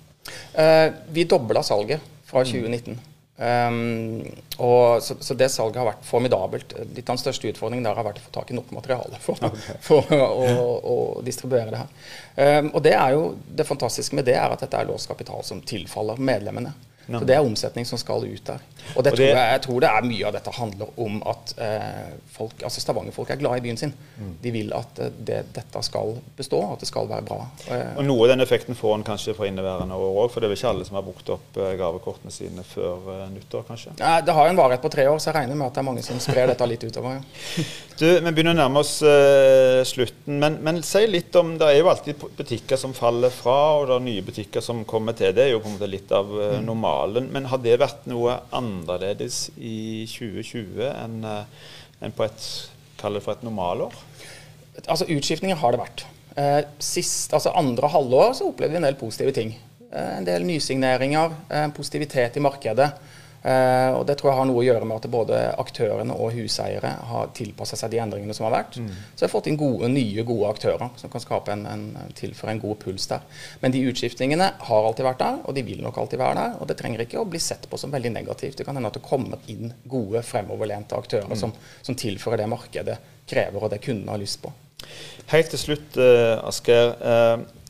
Uh, 0.52 0.93
vi 1.12 1.25
dobla 1.28 1.62
salget 1.64 2.04
fra 2.28 2.43
2019. 2.45 2.99
Um, 3.36 4.22
og, 4.56 5.02
så, 5.02 5.16
så, 5.20 5.34
det 5.34 5.48
salget 5.50 5.80
har 5.80 5.88
vært 5.88 6.06
formidabelt. 6.06 6.74
Litt 6.94 7.08
av 7.08 7.16
den 7.16 7.22
største 7.22 7.50
utfordringen 7.50 7.86
der 7.86 7.98
har 7.98 8.06
vært 8.06 8.20
å 8.22 8.26
få 8.28 8.34
tak 8.36 8.52
i 8.52 8.58
nok 8.58 8.70
materiale 8.76 9.18
for, 9.22 9.40
okay. 9.48 9.78
for 9.82 10.14
å, 10.14 10.28
å, 10.46 10.66
å, 10.92 10.96
distribuere 11.26 11.72
det 11.74 11.82
her. 11.82 11.94
Um, 12.60 12.70
og 12.70 12.84
det 12.86 12.94
er 12.94 13.16
jo 13.16 13.24
det 13.46 13.66
fantastiske 13.66 14.14
med 14.14 14.28
det 14.28 14.36
er 14.38 14.54
at 14.54 14.62
dette 14.62 14.78
er 14.78 14.90
låst 14.90 15.10
kapital 15.10 15.42
som 15.46 15.62
tilfaller 15.66 16.22
medlemmene. 16.22 16.74
No. 17.06 17.20
Så 17.20 17.25
Det 17.28 17.34
er 17.37 17.44
omsetning 17.44 17.87
som 17.87 18.00
skal 18.00 18.25
ut 18.25 18.46
der. 18.46 18.62
Og, 18.94 18.96
det 18.96 18.96
og 18.96 19.04
det, 19.04 19.12
tror 19.14 19.25
jeg, 19.26 19.52
jeg, 19.52 19.61
tror 19.64 19.80
det 19.80 19.90
er 19.90 20.06
mye 20.06 20.26
av 20.28 20.34
dette 20.37 20.52
handler 20.52 20.99
om 21.00 21.20
at 21.30 21.52
eh, 21.64 22.11
folk, 22.34 22.58
altså 22.68 22.82
Stavanger-folk 22.84 23.30
er 23.32 23.40
glad 23.40 23.58
i 23.58 23.64
byen 23.64 23.80
sin. 23.80 23.94
Mm. 24.18 24.34
De 24.42 24.52
vil 24.54 24.75
at 24.76 25.00
eh, 25.00 25.12
det, 25.30 25.38
dette 25.56 25.82
skal 25.87 26.16
bestå, 26.37 26.61
at 26.73 26.84
det 26.84 26.88
skal 26.90 27.08
være 27.08 27.25
bra. 27.28 27.38
Eh, 27.73 27.94
og 27.96 28.04
Noe 28.08 28.26
av 28.26 28.34
den 28.34 28.44
effekten 28.44 28.76
får 28.76 28.99
en 28.99 29.06
kanskje 29.06 29.37
for 29.37 29.49
inneværende 29.49 29.96
år 29.96 30.20
òg, 30.25 30.28
for 30.32 30.40
det 30.40 30.49
er 30.49 30.54
vel 30.54 30.61
ikke 30.61 30.75
alle 30.75 30.88
som 30.88 30.99
har 31.00 31.06
brukt 31.06 31.32
opp 31.37 31.61
eh, 31.61 31.73
gavekortene 31.80 32.34
sine 32.34 32.66
før 32.68 33.08
eh, 33.14 33.25
nyttår, 33.32 33.64
kanskje? 33.70 33.96
Nei, 34.00 34.18
Det 34.26 34.37
har 34.37 34.52
en 34.52 34.61
varighet 34.61 34.84
på 34.84 34.92
tre 34.92 35.08
år, 35.08 35.18
så 35.18 35.30
jeg 35.30 35.38
regner 35.40 35.61
med 35.61 35.70
at 35.70 35.78
det 35.78 35.84
er 35.84 35.88
mange 35.88 36.04
som 36.04 36.20
sprer 36.23 36.52
dette 36.52 36.68
litt 36.68 36.84
utover. 36.84 37.20
Ja. 37.20 37.64
Du, 37.94 38.08
Vi 38.11 38.30
begynner 38.34 38.56
å 38.56 38.58
nærme 38.58 38.80
oss 38.82 38.96
uh, 39.06 39.84
slutten, 39.87 40.40
men, 40.42 40.56
men, 40.66 40.80
si 40.82 41.04
litt 41.06 41.34
om 41.38 41.52
Det 41.61 41.68
er 41.70 41.76
jo 41.78 41.90
alltid 41.92 42.25
butikker 42.34 42.78
som 42.80 42.94
faller 42.96 43.30
fra, 43.30 43.54
og 43.78 43.87
det 43.87 43.94
er 43.94 44.02
nye 44.08 44.25
butikker 44.26 44.64
som 44.64 44.80
kommer 44.88 45.14
til. 45.14 45.30
Det 45.37 45.44
er 45.44 45.52
jo 45.52 45.61
på 45.62 45.70
en 45.70 45.76
måte 45.76 45.90
litt 45.90 46.11
av 46.14 46.32
eh, 46.34 46.56
normalen. 46.64 46.93
Men 47.30 47.48
har 47.50 47.62
det 47.64 47.78
vært 47.82 48.06
noe 48.10 48.38
annerledes 48.54 49.48
i 49.56 50.04
2020 50.10 50.88
enn, 50.90 51.20
uh, 51.26 51.72
enn 52.04 52.14
på 52.14 52.26
et 52.26 52.48
for 53.04 53.34
et 53.34 53.42
normalår? 53.44 53.92
Altså 54.88 55.04
Utskiftninger 55.12 55.58
har 55.60 55.74
det 55.74 55.80
vært. 55.82 56.04
Sist, 56.80 57.34
altså 57.36 57.52
Andre 57.52 57.90
halvår 57.92 58.30
så 58.38 58.46
opplevde 58.48 58.72
vi 58.72 58.80
en 58.80 58.86
del 58.88 58.96
positive 58.96 59.34
ting. 59.36 59.50
En 59.92 60.24
del 60.24 60.46
nysigneringer, 60.48 61.34
positivitet 61.76 62.38
i 62.40 62.42
markedet. 62.42 62.86
Uh, 63.44 63.98
og 63.98 64.06
Det 64.08 64.14
tror 64.16 64.30
jeg 64.30 64.38
har 64.38 64.46
noe 64.48 64.60
å 64.62 64.64
gjøre 64.64 64.86
med 64.88 64.96
at 65.02 65.10
både 65.12 65.38
aktørene 65.60 66.14
og 66.16 66.32
huseiere 66.32 66.94
har 67.10 67.32
tilpassa 67.36 67.76
seg 67.76 67.90
de 67.92 67.98
endringene 68.00 68.32
som 68.36 68.46
har 68.48 68.54
vært. 68.54 68.78
Mm. 68.80 68.86
Så 68.88 69.20
jeg 69.20 69.26
har 69.26 69.32
fått 69.34 69.50
inn 69.50 69.58
gode, 69.60 69.90
nye, 69.92 70.24
gode 70.24 70.52
aktører 70.54 70.94
som 70.96 71.12
kan 71.12 71.20
skape 71.20 71.52
en, 71.52 71.66
en, 71.68 71.82
tilføre 72.16 72.54
en 72.54 72.62
god 72.62 72.78
puls 72.80 73.04
der. 73.10 73.26
Men 73.60 73.74
de 73.74 73.82
utskiftningene 73.90 74.46
har 74.68 74.88
alltid 74.88 75.04
vært 75.04 75.20
der, 75.20 75.42
og 75.44 75.58
de 75.58 75.64
vil 75.66 75.82
nok 75.84 76.00
alltid 76.00 76.22
være 76.22 76.38
der. 76.38 76.54
Og 76.56 76.70
det 76.70 76.78
trenger 76.80 77.04
ikke 77.04 77.20
å 77.20 77.26
bli 77.28 77.42
sett 77.42 77.68
på 77.68 77.80
som 77.80 77.92
veldig 77.92 78.14
negativt. 78.14 78.56
Det 78.56 78.64
kan 78.64 78.80
hende 78.80 78.88
at 78.88 78.96
det 78.96 79.04
kommer 79.04 79.50
inn 79.52 79.74
gode, 79.84 80.24
fremoverlente 80.24 80.96
aktører 80.96 81.28
mm. 81.34 81.40
som, 81.42 81.52
som, 81.82 81.98
tilfører 82.00 82.40
det 82.40 82.48
markedet 82.48 82.96
krever, 83.28 83.60
og 83.60 83.74
det 83.74 83.82
kundene 83.84 84.16
har 84.16 84.24
lyst 84.24 84.40
på. 84.40 84.54
Helt 85.34 85.52
til 85.52 85.60
slutt, 85.60 86.00
uh, 86.00 86.40
Asgeir. 86.48 86.96
Uh, 87.04 87.63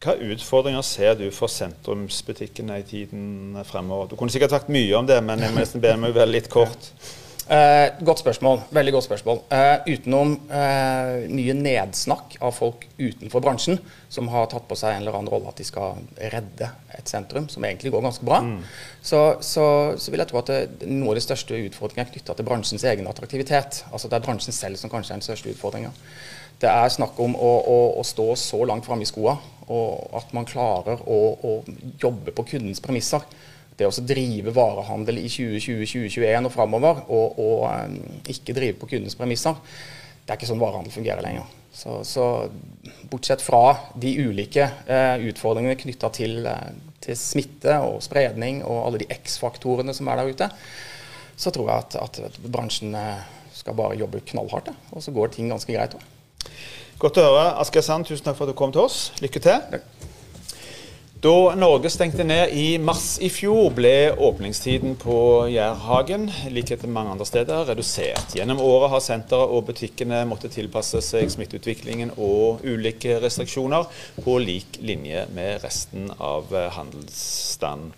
hva 0.00 0.14
utfordringer 0.16 0.84
ser 0.86 1.16
du 1.18 1.26
for 1.34 1.52
sentrumsbutikkene 1.52 2.78
i 2.80 2.84
tiden 2.88 3.58
fremover? 3.68 4.08
Du 4.08 4.16
kunne 4.16 4.32
sikkert 4.32 4.54
sagt 4.54 4.70
mye 4.72 4.94
om 4.96 5.08
det, 5.08 5.18
men 5.24 5.42
jeg 5.44 5.52
må 5.52 5.60
nesten 5.60 5.82
be 5.82 5.92
meg 6.00 6.16
være 6.16 6.38
litt 6.38 6.52
kort. 6.52 6.92
Eh, 7.50 7.88
godt 8.06 8.20
spørsmål. 8.22 8.60
Veldig 8.70 8.92
godt 8.94 9.04
spørsmål. 9.04 9.40
Eh, 9.50 9.96
utenom 9.96 10.36
eh, 10.54 11.24
mye 11.34 11.54
nedsnakk 11.58 12.36
av 12.46 12.52
folk 12.54 12.84
utenfor 12.94 13.42
bransjen 13.42 13.80
som 14.06 14.28
har 14.30 14.46
tatt 14.52 14.68
på 14.70 14.78
seg 14.78 14.94
en 14.94 15.02
eller 15.02 15.16
annen 15.18 15.32
rolle 15.32 15.50
at 15.50 15.58
de 15.58 15.66
skal 15.66 15.98
redde 16.30 16.68
et 16.94 17.10
sentrum, 17.10 17.48
som 17.50 17.66
egentlig 17.66 17.90
går 17.90 18.04
ganske 18.06 18.28
bra, 18.28 18.38
mm. 18.46 18.60
så, 19.02 19.24
så, 19.42 19.66
så, 19.98 20.12
vil 20.14 20.22
jeg 20.22 20.30
tro 20.30 20.38
at 20.44 20.52
det, 20.52 20.90
noe 20.92 21.10
av 21.10 21.18
de 21.18 21.24
største 21.26 21.58
utfordringene 21.66 22.06
er 22.06 22.14
knytta 22.14 22.38
til 22.38 22.46
bransjens 22.46 22.86
egen 22.92 23.10
attraktivitet. 23.10 23.82
Altså 23.90 24.06
Det 24.06 24.20
er 24.20 24.28
bransjen 24.28 24.54
selv 24.54 24.78
som 24.78 24.92
kanskje 24.92 25.16
er 25.16 25.18
den 25.18 25.26
største 25.26 25.50
utfordringa. 25.50 25.90
Det 26.60 26.68
er 26.68 26.92
snakk 26.92 27.16
om 27.24 27.32
å, 27.40 27.52
å, 27.72 27.78
å 28.00 28.02
stå 28.04 28.26
så 28.36 28.58
langt 28.68 28.84
framme 28.84 29.06
i 29.06 29.08
skoa, 29.08 29.32
og 29.70 30.16
at 30.18 30.34
man 30.36 30.48
klarer 30.48 31.00
å, 31.08 31.20
å 31.40 31.52
jobbe 32.02 32.34
på 32.36 32.44
kundens 32.52 32.82
premisser. 32.84 33.24
Det 33.78 33.88
å 33.88 34.04
drive 34.04 34.52
varehandel 34.52 35.22
i 35.22 35.30
2020-2021 35.30 36.50
og 36.50 36.52
framover, 36.52 37.00
og, 37.08 37.40
og 37.40 37.64
um, 37.70 37.96
ikke 38.28 38.56
drive 38.56 38.76
på 38.82 38.90
kundens 38.92 39.16
premisser, 39.16 39.56
det 40.20 40.34
er 40.34 40.36
ikke 40.36 40.50
sånn 40.50 40.60
varehandel 40.60 40.92
fungerer 40.92 41.24
lenger. 41.24 41.48
Så, 41.72 42.02
så 42.04 42.26
bortsett 43.08 43.40
fra 43.40 43.62
de 44.02 44.12
ulike 44.20 44.68
uh, 44.90 45.16
utfordringene 45.30 45.80
knytta 45.80 46.12
til, 46.12 46.42
uh, 46.44 46.68
til, 47.00 47.16
smitte 47.16 47.80
og 47.86 48.02
spredning 48.04 48.60
og 48.66 48.84
alle 48.84 49.00
de 49.00 49.08
X-faktorene 49.16 49.96
som 49.96 50.12
er 50.12 50.20
der 50.20 50.34
ute, 50.34 50.52
så 51.40 51.54
tror 51.54 51.72
jeg 51.72 51.88
at, 52.04 52.20
at 52.20 52.40
bransjen 52.52 52.92
uh, 52.92 53.22
skal 53.56 53.80
bare 53.80 53.96
jobbe 54.02 54.26
knallhardt, 54.28 54.74
og 54.92 55.00
så 55.00 55.14
går 55.14 55.32
ting 55.32 55.48
ganske 55.48 55.72
greit 55.72 55.96
òg. 55.96 56.08
Godt 57.00 57.16
å 57.16 57.26
høre. 57.30 57.44
Asgeir 57.62 57.84
Sand, 57.86 58.04
tusen 58.08 58.26
takk 58.26 58.36
for 58.36 58.44
at 58.44 58.52
du 58.52 58.58
kom 58.58 58.72
til 58.74 58.84
oss. 58.84 59.10
Lykke 59.24 59.40
til. 59.40 59.80
Da 61.20 61.32
Norge 61.52 61.90
stengte 61.92 62.24
ned 62.24 62.54
i 62.56 62.78
mars 62.80 63.18
i 63.20 63.28
fjor, 63.28 63.66
ble 63.76 64.08
åpningstiden 64.16 64.94
på 65.00 65.16
Jærhagen, 65.52 66.24
i 66.48 66.52
likhet 66.54 66.80
med 66.86 66.94
mange 66.94 67.12
andre 67.12 67.26
steder, 67.28 67.66
redusert. 67.68 68.32
Gjennom 68.36 68.62
året 68.64 68.94
har 68.94 69.04
senteret 69.04 69.52
og 69.52 69.66
butikkene 69.68 70.22
måttet 70.28 70.56
tilpasse 70.56 71.02
seg 71.04 71.28
smitteutviklingen 71.28 72.14
og 72.16 72.64
ulike 72.64 73.18
restriksjoner, 73.20 73.84
på 74.24 74.38
lik 74.40 74.80
linje 74.80 75.26
med 75.36 75.60
resten 75.64 76.08
av 76.16 76.48
handelsstanden. 76.78 77.92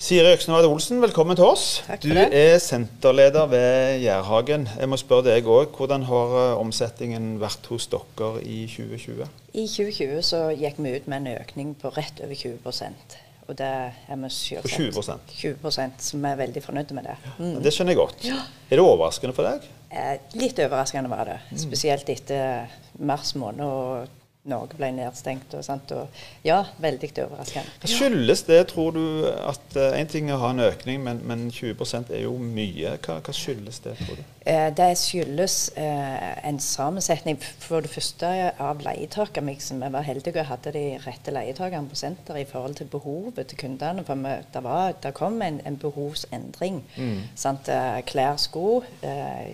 Siri 0.00 0.32
Øksnevad 0.32 0.64
Olsen, 0.64 1.02
velkommen 1.02 1.36
til 1.36 1.44
oss. 1.44 1.82
Takk 1.84 2.00
for 2.00 2.08
du 2.08 2.16
det. 2.16 2.28
er 2.32 2.58
senterleder 2.58 3.46
ved 3.52 3.98
Jærhagen. 4.00 4.64
Jeg 4.80 4.88
må 4.88 4.96
spørre 4.96 5.26
deg 5.26 5.44
òg, 5.44 5.74
hvordan 5.76 6.06
har 6.08 6.36
eh, 6.40 6.52
omsetningen 6.56 7.34
vært 7.42 7.68
hos 7.68 7.84
dere 7.92 8.30
i 8.40 8.62
2020? 8.64 9.26
I 9.52 9.66
2020 9.68 10.22
så 10.24 10.40
gikk 10.56 10.80
vi 10.80 10.94
ut 10.96 11.10
med 11.12 11.20
en 11.20 11.34
økning 11.34 11.74
på 11.76 11.92
rett 11.92 12.24
over 12.24 12.32
20% 12.32 13.18
og 13.50 13.58
det 13.58 13.66
er 13.66 14.18
vi 14.22 14.28
selvsagt 14.30 15.32
20% 15.34 15.34
20 15.34 15.70
så 15.74 16.18
er 16.30 16.36
veldig 16.38 16.62
fornøyd 16.62 16.92
med 16.94 17.08
det. 17.08 17.16
Mm. 17.38 17.56
Det 17.64 17.72
skjønner 17.74 17.96
jeg 17.96 17.98
godt. 17.98 18.24
Ja. 18.28 18.38
Er 18.70 18.78
det 18.78 18.84
overraskende 18.84 19.34
for 19.34 19.48
deg? 19.48 19.66
Eh, 19.90 20.16
litt 20.38 20.60
overraskende 20.62 21.10
var 21.10 21.26
det. 21.26 21.38
Mm. 21.50 21.60
Spesielt 21.64 22.12
etter 22.14 22.70
mars 23.02 23.34
måned 23.34 23.66
og 23.66 24.19
Norge 24.48 24.76
ble 24.78 24.88
nedstengt. 24.96 25.52
Og, 25.52 25.64
sant? 25.64 25.90
og 25.92 26.08
ja, 26.46 26.62
veldig 26.80 27.10
overraskende. 27.26 27.74
Hva 27.82 27.90
skyldes 27.92 28.42
det, 28.48 28.60
tror 28.72 28.94
du? 28.96 29.04
at 29.28 29.76
uh, 29.76 29.90
En 29.98 30.08
ting 30.08 30.30
er 30.30 30.38
å 30.38 30.42
ha 30.46 30.52
en 30.54 30.62
økning, 30.64 31.02
men, 31.04 31.20
men 31.28 31.48
20% 31.52 32.12
er 32.16 32.24
jo 32.24 32.32
mye. 32.40 32.94
Hva, 33.04 33.18
hva, 33.20 33.34
skyldes 33.36 33.82
det, 33.84 33.96
tror 34.00 34.20
du? 34.20 34.22
Eh, 34.48 34.68
det 34.72 34.88
skyldes 34.96 35.56
eh, 35.76 36.46
en 36.48 36.60
sammensetning 36.64 37.36
for 37.42 37.84
det 37.84 37.92
første 37.92 38.30
av 38.56 38.80
leietakere. 38.84 39.44
Vi 39.44 39.90
var 39.92 40.06
heldige 40.06 40.40
og 40.40 40.48
hadde 40.54 40.72
de 40.76 40.86
rette 41.04 41.34
leietakerne 41.36 41.90
på 41.90 42.00
senteret 42.00 42.46
i 42.46 42.48
forhold 42.48 42.78
til 42.80 42.88
behovet 42.92 43.44
til 43.52 43.60
kundene. 43.60 44.06
For 44.08 44.24
vi, 44.24 44.38
det, 44.54 44.64
var, 44.64 44.96
det, 45.02 45.12
kom 45.20 45.36
en, 45.44 45.60
en 45.68 45.76
behovsendring. 45.80 46.80
Mm. 46.96 47.20
Sant? 47.36 47.68
Eh, 47.68 48.00
klær, 48.08 48.40
sko. 48.40 48.80
Eh, 49.04 49.52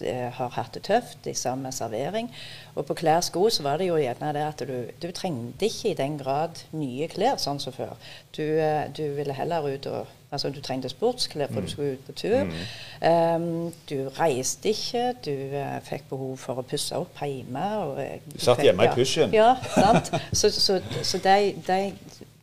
Eh, 0.00 0.30
har 0.32 0.50
hatt 0.56 0.74
det 0.74 0.82
tøft 0.88 1.26
i 1.30 1.34
samme 1.36 1.70
servering. 1.72 2.26
Og 2.76 2.84
på 2.86 2.96
klær 3.00 3.22
sko 3.24 3.46
så 3.52 3.64
var 3.64 3.80
det 3.80 3.88
jo 3.88 3.96
gjerne 4.00 4.34
det 4.36 4.44
at 4.44 4.62
du, 4.68 4.76
du 5.02 5.08
trengte 5.16 5.68
ikke 5.68 5.94
i 5.94 5.98
den 5.98 6.18
grad 6.20 6.60
nye 6.76 7.08
klær 7.08 7.40
sånn 7.40 7.60
som 7.62 7.72
før. 7.72 7.96
Du, 8.36 8.44
eh, 8.44 8.84
du 8.92 9.02
ville 9.16 9.36
heller 9.36 9.72
ut 9.74 9.90
og 9.92 10.14
Altså 10.26 10.50
du 10.50 10.58
trengte 10.60 10.88
sportsklær 10.90 11.46
for 11.46 11.60
mm. 11.60 11.66
du 11.66 11.70
skulle 11.70 11.92
ut 11.92 12.06
på 12.06 12.12
tur. 12.12 12.42
Mm. 12.44 13.36
Um, 13.36 13.74
du 13.90 14.08
reiste 14.18 14.68
ikke. 14.68 15.14
Du 15.24 15.30
uh, 15.30 15.78
fikk 15.86 16.08
behov 16.10 16.34
for 16.42 16.58
å 16.58 16.64
pusse 16.66 16.98
opp 16.98 17.22
hjemme. 17.22 17.62
Og, 17.78 18.00
du 18.34 18.34
satt 18.42 18.60
hjemme 18.66 18.88
i 18.88 18.90
pysjen? 18.98 19.32
Ja, 19.32 19.52
sant. 19.76 20.10
Så, 20.32 20.50
så, 20.50 20.80
så 21.06 21.22
de, 21.22 21.54
de 21.68 21.78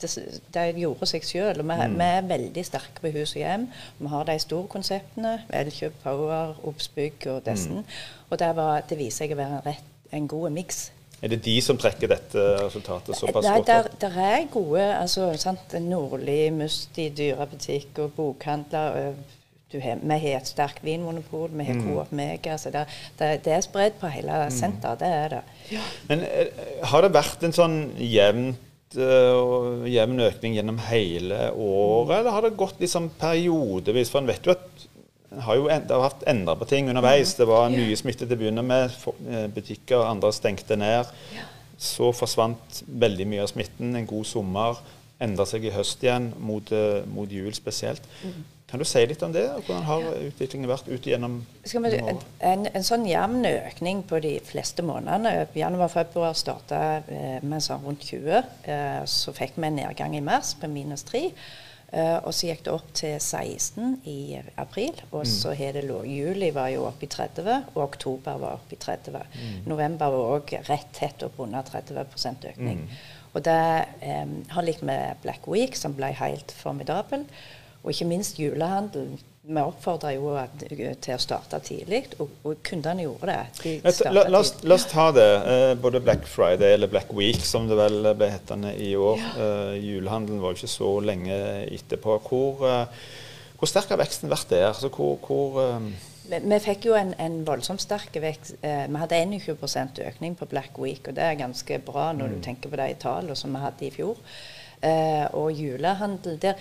det, 0.04 0.42
det 0.54 0.66
gjorde 0.80 1.08
seg 1.10 1.28
sjøl. 1.28 1.62
Vi, 1.62 1.78
mm. 1.78 1.96
vi, 2.00 2.08
er 2.08 2.28
veldig 2.28 2.66
sterke 2.66 3.04
på 3.04 3.12
hus 3.14 3.36
og 3.36 3.42
hjem. 3.44 3.68
Vi 4.00 4.12
har 4.16 4.28
de 4.30 4.38
store 4.42 4.68
konseptene. 4.72 5.38
Elkjøp, 5.62 6.00
Power, 6.04 6.56
Obsbygg 6.70 7.28
og 7.36 7.44
dessen. 7.46 7.84
Mm. 7.84 8.30
Og 8.30 8.40
det, 8.40 8.52
var, 8.56 8.84
det, 8.90 9.00
viser 9.00 9.26
seg 9.26 9.36
å 9.36 9.40
være 9.40 9.60
en, 9.60 9.66
rett, 9.68 9.93
en 10.14 10.28
god 10.30 10.52
miks. 10.56 10.86
Er 11.24 11.32
det 11.32 11.40
de 11.46 11.54
som 11.64 11.78
trekker 11.80 12.12
dette 12.12 12.42
resultatet 12.60 13.16
såpass 13.16 13.46
godt? 13.46 13.48
Nei, 13.48 13.62
der, 13.68 13.88
der 14.02 14.18
er 14.20 14.50
gode 14.52 14.84
altså, 14.98 15.30
sant? 15.40 15.72
Nordli, 15.80 16.50
Musti, 16.52 17.08
dyrebutikk 17.16 18.04
og 18.04 18.12
bokhandler. 18.18 19.16
vi 19.72 19.80
har 19.82 20.28
et 20.38 20.48
sterkt 20.48 20.84
vinmonopol, 20.84 21.50
vi 21.54 21.64
har 21.64 21.80
mm. 21.80 21.88
Coop 21.88 22.12
Mega. 22.12 22.58
Så 22.58 22.70
det, 22.76 22.84
det, 23.20 23.32
det 23.46 23.56
er 23.56 23.64
spredt 23.64 23.98
på 24.02 24.12
hele 24.12 24.44
mm. 24.52 24.76
Det 25.00 25.08
er 25.08 25.28
det. 25.38 25.42
Ja. 25.72 25.88
Men 26.10 26.28
eh, 26.28 26.62
har 26.84 27.02
det 27.02 27.14
vært 27.16 27.48
en 27.48 27.56
sånn 27.56 27.80
jevnt 27.98 28.70
Eh, 28.94 29.34
og 29.34 29.88
jevn 29.90 30.22
økning 30.22 30.58
gjennom 30.58 30.78
hele 30.86 31.48
året, 31.58 32.20
eller 32.20 32.36
har 32.36 32.46
det 32.46 32.58
gått 32.60 32.82
liksom 32.84 33.10
periodevis? 33.20 34.12
For 34.14 34.22
en 34.22 34.30
vet 34.30 34.46
jo 34.46 34.54
at 34.54 34.84
har 35.42 35.58
jo 35.58 35.68
det 35.68 35.92
har 35.92 36.04
vært 36.04 36.26
endra 36.30 36.56
på 36.60 36.68
ting 36.70 36.90
underveis. 36.92 37.36
Det 37.40 37.48
var 37.50 37.72
mye 37.74 37.98
smitte 37.98 38.28
til 38.28 38.38
å 38.38 38.42
begynne 38.42 38.64
med. 38.66 38.94
butikker 38.94 39.50
butikker 39.56 40.06
andre 40.06 40.32
stengte 40.34 40.78
ned. 40.78 41.10
Så 41.78 42.12
forsvant 42.16 42.84
veldig 42.88 43.28
mye 43.28 43.44
av 43.44 43.52
smitten. 43.52 43.96
En 43.96 44.08
god 44.08 44.26
sommer. 44.26 44.82
Endra 45.24 45.46
seg 45.48 45.66
i 45.66 45.72
høst 45.72 46.04
igjen, 46.04 46.34
mot, 46.40 46.72
eh, 46.72 47.06
mot 47.08 47.32
jul 47.32 47.54
spesielt. 47.56 48.04
Mm. 48.24 48.44
Kan 48.74 48.82
du 48.82 48.86
si 48.90 49.04
litt 49.06 49.22
om 49.22 49.32
det? 49.32 49.44
Hvordan 49.68 49.84
har 49.86 50.06
utviklingen 50.26 50.66
vært 50.66 50.88
ut 50.90 51.06
gjennom 51.06 51.36
en, 51.78 52.22
en, 52.42 52.64
en, 52.66 52.86
sånn 52.86 53.04
jevn 53.06 53.46
økning 53.46 54.02
på 54.10 54.18
de 54.24 54.32
fleste 54.42 54.82
månedene. 54.82 55.46
Januar-februar 55.54 56.34
starta 56.34 56.80
eh, 57.06 57.38
med 57.46 57.62
sånn 57.62 57.86
rundt 57.86 58.08
20. 58.10 58.50
Eh, 58.66 59.04
så 59.06 59.36
fikk 59.38 59.60
vi 59.60 59.70
en 59.70 59.78
nedgang 59.78 60.18
i 60.18 60.24
mars 60.26 60.56
på 60.58 60.72
minus 60.74 61.06
3. 61.12 61.28
Uh, 61.94 62.18
og 62.26 62.32
så 62.34 62.48
gikk 62.50 62.64
det 62.66 62.72
opp 62.74 62.88
til 62.98 63.20
16 63.20 64.00
i 64.10 64.40
april. 64.58 64.98
Og 65.12 65.28
så 65.30 65.54
har 65.58 65.76
det 65.78 65.84
lå 65.86 66.00
Juli 66.10 66.50
var 66.56 66.72
jo 66.74 66.88
oppe 66.88 67.06
i 67.06 67.12
30, 67.12 67.68
og 67.76 67.82
oktober 67.84 68.40
var 68.42 68.58
oppe 68.58 68.74
i 68.74 68.80
30. 68.82 69.20
Mm. 69.34 69.60
November 69.70 70.16
var 70.16 70.38
òg 70.40 70.56
rett 70.70 70.90
tett 70.98 71.26
opp 71.28 71.38
under 71.46 71.62
30 71.62 72.02
økning. 72.54 72.82
Mm. 72.82 72.96
Og 73.34 73.46
det 73.46 73.60
um, 74.02 74.34
har 74.56 74.66
likt 74.66 74.82
med 74.86 75.22
Black 75.22 75.46
Week, 75.50 75.78
som 75.78 75.94
ble 75.98 76.10
helt 76.18 76.54
formidabel. 76.58 77.28
Og 77.84 77.94
ikke 77.94 78.10
minst 78.10 78.42
julehandelen 78.42 79.22
vi 79.44 79.60
oppfordra 79.60 80.14
jo 80.16 80.30
at, 80.40 80.62
til 80.64 81.16
å 81.18 81.20
starte 81.20 81.60
tidlig, 81.66 82.06
og, 82.24 82.30
og 82.48 82.62
kundene 82.64 83.04
gjorde 83.04 83.28
det. 83.28 83.42
De 83.60 83.74
la, 84.16 84.24
la, 84.32 84.40
oss, 84.40 84.54
la, 84.64 84.78
oss, 84.78 84.86
ta 84.88 85.10
det. 85.16 85.28
Eh, 85.52 85.74
både 85.84 86.00
Black 86.04 86.24
Friday, 86.32 86.78
eller 86.78 86.92
Black 86.92 87.12
Week 87.18 87.44
som 87.44 87.68
det 87.68 87.76
vel 87.76 88.08
ble 88.16 88.32
hetende 88.32 88.72
i 88.80 88.94
år. 88.96 89.20
Ja. 89.20 89.34
Eh, 89.44 89.76
julehandelen 89.84 90.40
var 90.44 90.54
jo 90.54 90.62
ikke 90.62 90.72
så 90.72 90.94
lenge 91.04 91.42
etterpå. 91.66 92.18
Hvor, 92.30 92.64
eh, 92.70 93.04
hvor 93.60 93.72
sterk 93.72 93.92
har 93.92 94.00
veksten 94.00 94.32
vært 94.32 94.48
der? 94.56 94.70
Altså, 94.72 94.88
hvor, 94.96 95.20
hvor 95.28 95.60
eh, 95.66 95.92
vi, 96.30 96.40
vi, 96.40 96.64
fikk 96.64 96.88
jo 96.88 96.96
en, 96.96 97.12
en 97.20 97.40
voldsomt 97.48 97.84
sterk 97.84 98.16
vekst. 98.24 98.56
Eh, 98.64 98.86
vi 98.88 99.04
hadde 99.04 99.24
21 99.28 100.04
økning 100.08 100.40
på 100.40 100.48
Black 100.56 100.80
Week, 100.80 101.04
og 101.08 101.20
det 101.20 101.28
er 101.28 101.40
ganske 101.44 101.84
bra 101.84 102.14
når 102.16 102.32
mm. 102.32 102.36
du 102.38 102.46
tenker 102.48 102.72
på 102.72 102.80
de 102.80 102.92
tallene 103.02 103.36
som 103.36 103.52
vi 103.52 103.68
hadde 103.68 103.90
i 103.90 103.92
fjor. 103.92 104.24
Eh, 104.84 105.28
og 105.40 105.52
julehandel 105.56 106.40
der 106.44 106.60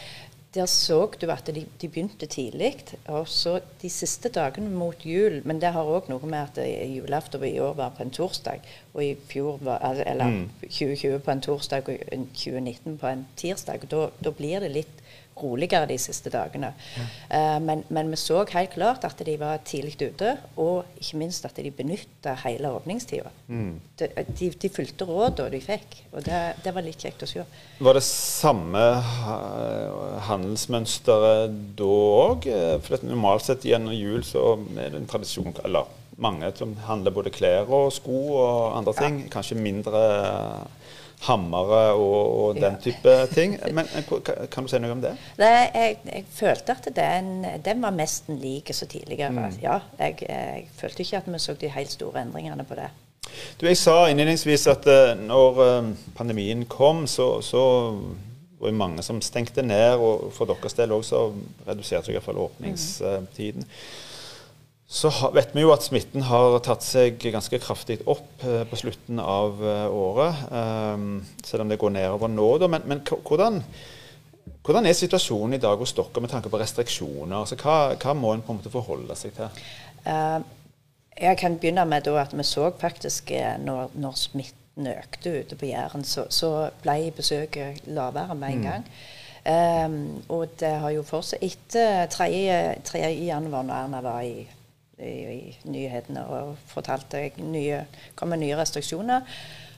der 0.55 0.67
så 0.67 1.07
du 1.21 1.31
at 1.33 1.47
de, 1.47 1.65
de 1.81 1.89
begynte 1.89 2.27
tidlig. 2.27 2.75
Og 3.09 3.29
så 3.29 3.59
de 3.83 3.91
siste 3.91 4.29
dagene 4.29 4.71
mot 4.71 5.07
jul 5.07 5.41
Men 5.45 5.61
det 5.61 5.73
har 5.73 5.89
òg 5.89 6.11
noe 6.13 6.29
med 6.29 6.39
at 6.53 6.89
julaften 6.89 7.45
i 7.45 7.59
år 7.61 7.75
var 7.79 7.95
på 7.97 8.05
en 8.05 8.13
torsdag, 8.13 8.61
og 8.95 9.05
i 9.05 9.15
fjor 9.29 9.59
var, 9.65 9.81
eller 10.07 10.29
mm. 10.29 10.51
2020 10.69 11.19
på 11.19 11.31
en 11.31 11.41
torsdag 11.41 11.89
og 11.89 12.27
2019 12.35 12.99
på 12.99 13.07
en 13.07 13.27
tirsdag. 13.37 13.89
Da, 13.91 14.09
da 14.25 14.35
blir 14.37 14.61
det 14.61 14.75
litt 14.75 15.02
roligere 15.43 15.89
de 15.91 15.99
siste 16.01 16.31
dagene. 16.33 16.73
Ja. 16.97 17.07
Uh, 17.33 17.59
men, 17.65 17.85
men, 17.89 18.11
vi 18.13 18.21
så 18.21 18.45
helt 18.53 18.75
klart 18.75 19.05
at 19.09 19.23
de 19.27 19.37
var 19.41 19.63
tidlig 19.67 19.97
ute, 20.01 20.37
og 20.57 20.99
ikke 21.01 21.21
minst 21.21 21.47
at 21.49 21.59
de 21.59 21.73
benytta 21.75 22.37
hele 22.45 22.73
åpningstida. 22.77 23.33
Mm. 23.49 23.75
De, 23.99 24.09
de, 24.39 24.51
de, 24.63 24.73
fulgte 24.73 25.09
rådene 25.09 25.51
de 25.53 25.63
fikk, 25.63 25.99
og 26.13 26.25
det, 26.27 26.43
det, 26.65 26.75
var 26.75 26.87
litt 26.87 27.03
kjekt 27.03 27.25
å 27.27 27.31
se. 27.31 27.47
Var 27.83 27.99
det 27.99 28.05
samme 28.07 28.85
handelsmønsteret 30.29 31.59
da 31.79 31.91
òg? 31.93 32.47
Eh, 32.51 32.77
for 32.85 33.05
normalt 33.07 33.47
sett 33.47 33.67
gjennom 33.69 33.95
jul 33.97 34.23
så 34.27 34.55
er 34.77 34.93
det 34.93 35.03
en 35.03 35.11
tradisjon 35.11 35.55
eller 35.65 35.91
mange 36.23 36.51
som 36.57 36.75
handler 36.87 37.15
både 37.15 37.33
klær 37.35 37.71
og 37.73 37.91
sko 37.95 38.19
og 38.37 38.77
andre 38.79 38.95
ting. 38.99 39.21
Ja. 39.25 39.33
Kanskje 39.37 39.59
mindre 39.59 40.03
hammere 41.27 41.83
og, 41.95 42.21
og 42.45 42.59
den 42.59 42.79
type 42.83 43.15
ting. 43.35 43.57
Men 43.75 43.89
Kan 44.51 44.67
du 44.67 44.71
si 44.71 44.81
noe 44.83 44.97
om 44.97 45.03
det? 45.05 45.13
Nei, 45.39 45.51
jeg, 45.75 45.99
jeg, 46.09 46.25
følte 46.35 46.75
at 46.75 46.89
den, 46.97 47.47
den 47.65 47.85
var 47.85 47.95
nesten 47.95 48.41
lik 48.43 48.73
som 48.75 48.91
tidligere. 48.91 49.31
Mm. 49.31 49.61
Ja, 49.63 49.79
jeg, 50.01 50.19
jeg, 50.27 50.67
følte 50.79 51.07
ikke 51.07 51.23
at 51.23 51.31
vi 51.33 51.43
så 51.43 51.57
de 51.59 51.73
helt 51.73 51.95
store 51.95 52.25
endringene 52.27 52.67
på 52.67 52.79
det. 52.79 52.91
Du, 53.61 53.67
Jeg 53.67 53.79
sa 53.81 54.09
innledningsvis 54.11 54.67
at 54.69 54.87
uh, 54.91 55.15
når 55.17 55.63
uh, 55.63 55.91
pandemien 56.19 56.67
kom, 56.69 57.07
så, 57.07 57.41
så 57.41 57.63
var 58.59 58.71
det 58.71 58.79
mange 58.79 59.03
som 59.03 59.23
stengte 59.23 59.63
ned. 59.63 59.95
Og 60.03 60.33
for 60.35 60.51
deres 60.51 60.75
del 60.79 60.93
også 60.93 61.29
reduserte 61.69 62.11
seg 62.11 62.19
iallfall 62.19 62.43
åpningstiden. 62.49 63.67
Mm. 63.67 64.11
Så 64.93 65.09
vet 65.33 65.55
vi 65.57 65.63
jo 65.65 65.71
at 65.73 65.87
smitten 65.87 66.27
har 66.29 66.59
tatt 66.61 66.85
seg 66.85 67.23
ganske 67.33 67.57
kraftig 67.63 68.03
opp 68.13 68.43
eh, 68.45 68.61
på 68.69 68.77
slutten 68.77 69.23
av 69.25 69.63
eh, 69.65 69.87
året. 69.89 70.43
Um, 70.53 71.23
selv 71.41 71.65
om 71.65 71.73
det 71.73 71.79
går 71.81 71.95
nedover 71.95 72.29
nå. 72.29 72.49
Da. 72.61 72.69
Men, 72.69 72.85
men 72.91 73.01
hvordan, 73.09 73.63
hvordan, 74.61 74.91
er 74.91 74.99
situasjonen 74.99 75.57
i 75.57 75.63
dag 75.65 75.81
hos 75.81 75.97
dere 75.97 76.21
med 76.21 76.35
tanke 76.35 76.53
på 76.53 76.61
restriksjoner? 76.61 77.39
Altså, 77.39 77.57
hva, 77.65 77.97
hva, 77.97 78.13
må 78.13 78.37
en 78.37 78.45
på 78.45 78.53
en 78.53 78.61
måte 78.61 78.75
forholde 78.75 79.17
seg 79.17 79.33
til? 79.41 79.65
Uh, 80.05 80.45
jeg 81.17 81.41
kan 81.41 81.57
begynne 81.57 81.89
med 81.89 82.13
at 82.13 82.37
vi 82.37 82.45
så 82.53 82.69
faktisk 82.77 83.33
når, 83.65 83.97
når 83.97 84.23
smitten 84.29 84.93
økte 84.93 85.39
ute 85.41 85.57
på 85.57 85.73
Jæren, 85.73 86.05
så, 86.05 86.29
så, 86.29 86.69
ble 86.85 87.15
besøket 87.17 87.81
lavere 87.89 88.37
med 88.37 88.59
en 88.59 88.65
mm. 88.65 88.69
gang. 88.69 88.91
Um, 89.43 90.01
og 90.29 90.51
det 90.61 90.79
har 90.85 90.93
jo 90.93 91.03
fortsatt 91.07 91.41
etter 91.41 92.11
3. 92.13 93.07
januar, 93.25 93.65
når 93.65 93.79
Erna 93.87 94.05
var 94.05 94.27
i 94.29 94.43
i, 95.03 95.57
nyhetene 95.69 96.25
og 96.31 96.57
fortalte 96.71 97.29
nye, 97.43 97.85
kom 98.19 98.33
med 98.33 98.43
nye 98.45 98.57
restriksjoner, 98.59 99.27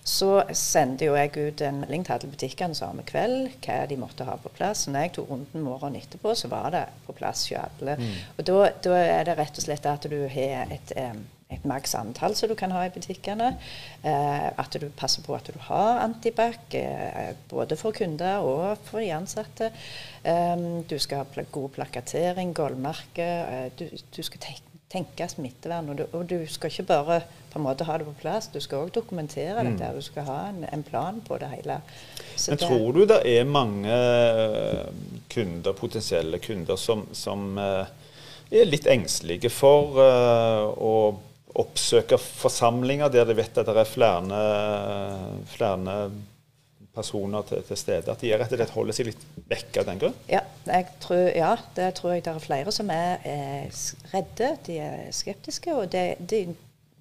så 0.04 0.42
sendte 0.52 1.06
jo 1.08 1.14
jeg 1.16 1.32
ut 1.32 1.62
en 1.64 1.78
melding 1.80 2.02
til 2.04 2.12
alle 2.12 2.28
butikkene 2.28 2.76
samme 2.76 3.06
kveld 3.08 3.54
hva 3.64 3.78
de 3.88 3.96
måtte 3.96 4.26
ha 4.28 4.34
på 4.36 4.52
plass. 4.52 4.84
Når 4.86 5.06
jeg 5.06 5.14
tok 5.16 5.30
runden 5.32 5.64
morgenen 5.64 6.02
etterpå, 6.02 6.34
så 6.36 6.50
var 6.52 6.68
det 6.74 6.82
på 7.06 7.14
plass 7.16 7.46
hos 7.48 7.62
alle. 7.62 7.96
Mm. 7.96 8.10
Og 8.36 8.50
da, 8.50 8.58
da, 8.84 8.98
er 9.00 9.24
det 9.30 9.38
rett 9.40 9.62
og 9.62 9.64
slett 9.64 9.88
at 9.88 10.04
du 10.12 10.18
har 10.28 10.74
et, 10.76 10.92
et 11.54 11.64
maks 11.68 11.94
antall 11.96 12.36
som 12.36 12.52
du 12.52 12.54
kan 12.58 12.74
ha 12.76 12.84
i 12.84 12.92
butikkene. 12.92 13.54
Eh, 14.04 14.46
at 14.52 14.76
du 14.80 14.90
passer 14.98 15.24
på 15.24 15.38
at 15.38 15.48
du 15.48 15.56
har 15.70 16.02
antibac, 16.04 16.76
eh, 16.76 17.32
både 17.48 17.80
for 17.80 17.96
kunder 17.96 18.44
og 18.44 18.84
for 18.84 19.00
de 19.00 19.08
ansatte. 19.16 19.72
Eh, 20.20 20.68
du 20.90 20.98
skal 21.00 21.24
ha 21.24 21.48
god 21.48 21.72
plakatering, 21.78 22.52
gulvmerker. 22.52 23.48
Eh, 23.56 23.66
du, 23.78 23.88
du, 23.88 24.22
skal 24.22 24.44
tenke 24.50 24.73
tenke 24.94 25.26
smittevern. 25.30 25.90
Og 25.90 25.98
du, 25.98 26.04
og 26.12 26.28
du, 26.30 26.38
skal 26.50 26.72
ikke 26.72 26.86
bare 26.88 27.18
på 27.52 27.60
en 27.60 27.66
måte 27.66 27.86
ha 27.86 27.98
det 27.98 28.06
på 28.08 28.14
plass, 28.22 28.48
du 28.52 28.60
skal 28.62 28.86
òg 28.86 28.94
dokumentere 28.94 29.62
mm. 29.62 29.72
dette. 29.72 29.90
Du 29.98 30.06
skal 30.06 30.28
ha 30.28 30.38
en, 30.50 30.64
en, 30.70 30.86
plan 30.86 31.20
på 31.26 31.38
det 31.42 31.50
hele. 31.52 31.80
Så 32.36 32.52
Men 32.54 32.62
det, 32.62 32.70
tror 32.70 32.96
du 32.96 33.04
det 33.10 33.20
er 33.34 33.44
mange 33.48 33.98
eh, 33.98 34.88
kunder, 35.34 35.76
potensielle 35.78 36.40
kunder 36.42 36.80
som, 36.80 37.06
som 37.14 37.54
uh, 37.58 37.86
er 38.50 38.68
litt 38.70 38.88
engstelige 38.90 39.50
for 39.52 39.98
uh, 40.00 40.66
å 40.74 40.94
oppsøke 41.54 42.18
forsamlinger 42.18 43.12
der 43.14 43.28
de 43.28 43.36
vet 43.38 43.58
at 43.62 43.68
det 43.68 43.78
er 43.78 43.86
flere, 43.86 44.38
flere 45.52 45.98
personer 46.94 47.42
til, 47.48 47.62
til, 47.66 47.78
stede. 47.78 48.12
At 48.12 48.22
de 48.22 48.32
rett 48.34 48.52
og 48.52 48.60
slett 48.60 48.74
holder 48.74 48.96
seg 48.96 49.08
litt 49.10 49.24
vekk 49.50 49.80
av 49.82 49.88
den 49.88 50.02
grunn? 50.02 50.20
Ja, 50.30 50.44
tror, 51.02 51.24
ja, 51.34 51.54
det 51.76 51.88
tror 51.98 52.14
jeg 52.14 52.26
det 52.26 52.34
er 52.34 52.44
flere 52.44 52.74
som 52.74 52.92
er, 52.94 53.18
er 53.24 53.82
redde. 54.12 54.52
De 54.68 54.78
er 54.82 55.10
skeptiske. 55.14 55.74
og 55.74 55.90
det, 55.92 56.06
de, 56.20 56.46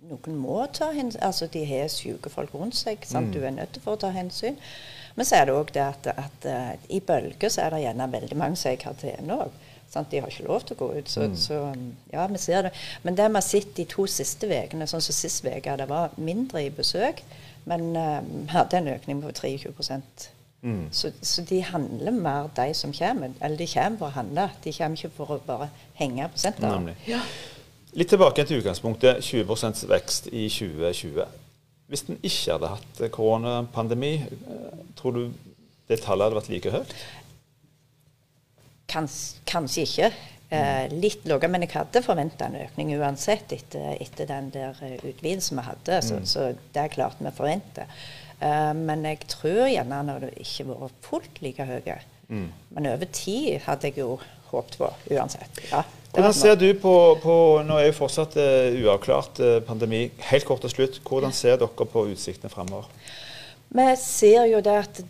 noen 0.09 0.39
må 0.39 0.63
ta 0.73 0.91
hensyn. 0.95 1.21
Altså, 1.23 1.47
de 1.51 1.63
har 1.69 1.91
syke 1.93 2.31
folk 2.33 2.55
rundt 2.57 2.77
seg. 2.79 3.05
Mm. 3.13 3.31
Du 3.35 3.39
er 3.43 3.55
nødt 3.55 3.77
til 3.77 3.89
å 3.89 3.99
ta 3.99 4.11
hensyn. 4.15 4.57
Men 5.15 5.29
så 5.29 5.37
er 5.37 5.45
det 5.47 5.53
òg 5.53 5.69
det 5.75 5.83
at, 5.83 6.09
at 6.09 6.47
uh, 6.49 6.73
i 6.89 6.99
bølger 7.05 7.51
så 7.53 7.67
er 7.67 7.75
det 7.75 7.83
gjerne 7.83 8.09
veldig 8.15 8.39
mange 8.39 8.57
som 8.57 8.71
er 8.71 8.79
i 8.79 8.81
karantene 8.81 9.39
òg. 9.45 9.61
De 9.93 10.17
har 10.17 10.31
ikke 10.31 10.47
lov 10.47 10.63
til 10.65 10.73
å 10.73 10.79
gå 10.79 10.87
ut. 10.97 11.09
Så, 11.09 11.27
mm. 11.29 11.35
så, 11.37 11.57
ja, 12.09 12.25
vi 12.31 12.39
ser 12.41 12.65
det. 12.65 12.71
Men 13.03 13.17
det 13.17 13.27
vi 13.29 13.37
har 13.37 13.45
sett 13.45 13.75
de 13.77 13.85
to 13.85 14.07
siste 14.09 14.49
ukene, 14.49 14.87
sånn 14.89 15.03
som 15.05 15.13
sist 15.13 15.45
uke, 15.45 15.75
det 15.77 15.85
var 15.89 16.15
mindre 16.17 16.63
i 16.65 16.71
besøk. 16.73 17.21
Men 17.65 17.95
uh, 17.95 18.19
vi 18.23 18.49
hadde 18.51 18.77
en 18.77 18.91
økning 18.93 19.21
på 19.23 19.31
23 19.31 19.71
mm. 20.61 20.87
så, 20.91 21.11
så, 21.21 21.45
de 21.49 21.61
handler 21.63 22.11
mer, 22.11 22.49
de 22.55 22.73
som 22.73 22.93
kommer. 22.93 23.31
Eller 23.41 23.57
de 23.57 23.67
kommer 23.73 23.97
for 23.97 24.07
å 24.07 24.17
handle. 24.17 24.49
De 24.63 24.73
kommer 24.73 24.97
ikke 24.97 25.15
for 25.15 25.35
å 25.35 25.39
bare 25.47 25.69
henge 25.99 26.27
på 26.33 26.43
senteret. 26.43 27.07
Ja. 27.07 27.21
Litt 27.93 28.09
tilbake 28.09 28.45
til 28.45 28.63
utgangspunktet. 28.63 29.21
20% 29.23 29.87
vekst 29.89 30.27
i 30.31 30.47
2020. 30.49 31.25
Hvis 31.87 32.07
en 32.09 32.17
ikke 32.23 32.55
hadde 32.55 32.71
hatt 32.71 33.01
koronapandemi, 33.13 34.13
eh, 34.23 34.79
tror 34.97 35.11
du 35.11 35.23
det 35.87 35.99
tallet 36.01 36.25
hadde 36.25 36.39
vært 36.39 36.49
like 36.49 36.71
høyt? 36.73 36.95
Kans, 38.89 39.35
kanskje 39.45 39.85
ikke. 39.85 40.09
Eh, 40.53 40.91
litt 40.93 41.23
lavere, 41.25 41.49
men 41.49 41.63
jeg 41.65 41.71
hadde 41.73 42.03
forventa 42.05 42.45
en 42.45 42.59
økning 42.61 42.91
uansett 42.99 43.55
etter, 43.55 43.95
etter 44.03 44.27
den 44.29 44.51
der 44.53 44.77
eh, 44.85 44.99
utvidelsen 44.99 45.57
vi 45.57 45.65
hadde. 45.65 45.97
Så, 46.05 46.19
mm. 46.19 46.27
så 46.29 46.45
det 46.75 46.83
er 46.83 46.93
klart 46.93 47.23
vi 47.23 47.31
forventer. 47.33 47.89
Eh, 48.37 48.69
men 48.77 49.07
jeg 49.07 49.23
tror 49.31 49.63
gjerne 49.65 50.03
den 50.03 50.13
hadde 50.13 50.29
ikke 50.43 50.67
vært 50.69 50.99
fullt 51.07 51.41
like 51.41 51.65
høy. 51.65 51.89
Mm. 52.29 52.47
Men 52.75 52.91
over 52.91 53.09
tid 53.09 53.65
hadde 53.65 53.89
jeg 53.89 54.03
jo 54.03 54.19
håpet 54.51 54.77
på 54.77 54.91
uansett. 55.15 55.63
Ja, 55.71 55.81
hvordan 56.13 56.37
ser 56.37 56.55
du 56.61 56.67
på, 56.77 56.93
på, 57.23 57.35
Nå 57.65 57.79
er 57.81 57.87
jo 57.87 57.97
fortsatt 57.97 58.35
uh, 58.37 58.75
uavklart 58.83 59.39
uh, 59.41 59.55
pandemi. 59.65 60.03
Helt 60.29 60.45
kort 60.45 60.61
til 60.61 60.69
slutt, 60.69 60.99
hvordan 61.07 61.33
ser 61.33 61.57
dere 61.57 61.87
på 61.89 62.05
utsiktene 62.11 62.53
fremover? 62.53 62.85
Vi 63.73 63.87
ser 63.97 64.45
jo 64.51 64.61
det 64.61 64.75
at 64.83 65.01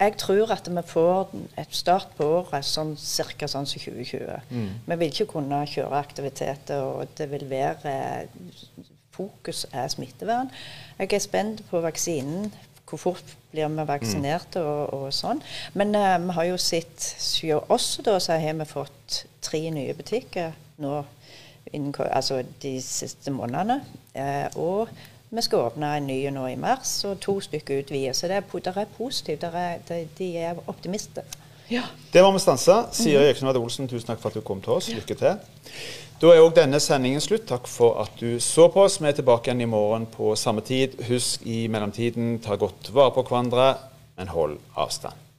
jeg 0.00 0.16
tror 0.16 0.52
at 0.54 0.68
vi 0.70 0.82
får 0.86 1.34
et 1.60 1.74
start 1.76 2.14
på 2.16 2.24
året 2.38 2.64
sånn 2.64 2.94
ca. 2.96 3.48
sånn 3.48 3.68
som 3.68 3.82
2020. 3.82 4.48
Mm. 4.48 4.70
Vi 4.86 4.96
vil 5.02 5.12
ikke 5.12 5.32
kunne 5.34 5.60
kjøre 5.68 6.00
aktiviteter, 6.00 6.80
og 6.80 7.12
det 7.18 7.28
vil 7.30 7.44
være 7.50 7.96
Fokus 9.10 9.66
er 9.72 9.88
smittevern. 9.92 10.48
Jeg 10.98 11.12
er 11.12 11.20
spent 11.20 11.64
på 11.68 11.80
vaksinen. 11.84 12.52
Hvor 12.88 12.98
fort 12.98 13.36
blir 13.52 13.68
vi 13.70 13.84
vaksinerte 13.86 14.62
og, 14.66 14.94
og 14.94 15.12
sånn. 15.14 15.42
Men 15.78 15.94
uh, 15.94 16.16
vi 16.24 16.34
har 16.34 16.48
jo 16.48 16.56
sett 16.58 17.04
også 17.68 18.02
da 18.06 18.16
så 18.18 18.38
har 18.40 18.56
vi 18.58 18.66
fått 18.66 19.20
tre 19.44 19.60
nye 19.70 19.94
butikker 19.94 20.56
nå 20.82 20.96
innen, 21.70 21.94
altså 22.08 22.40
de 22.62 22.72
siste 22.82 23.30
månedene. 23.30 23.78
Uh, 24.16 24.58
og 24.58 24.90
vi 25.30 25.42
skal 25.42 25.58
åpne 25.68 25.92
en 25.96 26.06
ny 26.10 26.18
nå 26.34 26.48
i 26.50 26.56
mars, 26.58 27.04
og 27.06 27.20
to 27.22 27.36
stykker 27.40 27.84
utvider. 27.84 28.12
Så 28.12 28.28
det 28.28 28.40
er, 28.40 28.46
det 28.64 28.76
er 28.76 28.90
positivt. 28.96 29.40
Det 29.40 29.50
er, 29.54 29.78
det, 29.88 30.00
de 30.18 30.30
er 30.36 30.58
optimister. 30.66 31.22
Ja. 31.70 31.84
Det 32.12 32.22
må 32.22 32.32
vi 32.34 32.42
stanse. 32.42 32.74
Siri 32.92 33.28
Ekenvad 33.30 33.60
Olsen, 33.60 33.88
tusen 33.88 34.10
takk 34.10 34.18
for 34.18 34.32
at 34.32 34.40
du 34.40 34.42
kom 34.46 34.62
til 34.62 34.74
oss. 34.74 34.90
Lykke 34.90 35.14
til. 35.14 35.38
Da 36.20 36.34
er 36.34 36.42
òg 36.42 36.56
denne 36.58 36.82
sendingen 36.82 37.22
slutt. 37.22 37.46
Takk 37.48 37.70
for 37.70 38.02
at 38.02 38.18
du 38.18 38.40
så 38.42 38.66
på 38.74 38.82
oss. 38.88 38.98
Vi 38.98 39.06
er 39.08 39.16
tilbake 39.16 39.48
igjen 39.48 39.62
i 39.64 39.70
morgen 39.70 40.10
på 40.10 40.34
samme 40.36 40.66
tid. 40.66 40.98
Husk 41.08 41.46
i 41.46 41.62
mellomtiden, 41.70 42.40
ta 42.42 42.58
godt 42.58 42.90
vare 42.94 43.14
på 43.14 43.24
hverandre, 43.30 43.72
men 44.18 44.34
hold 44.34 44.58
avstand. 44.74 45.29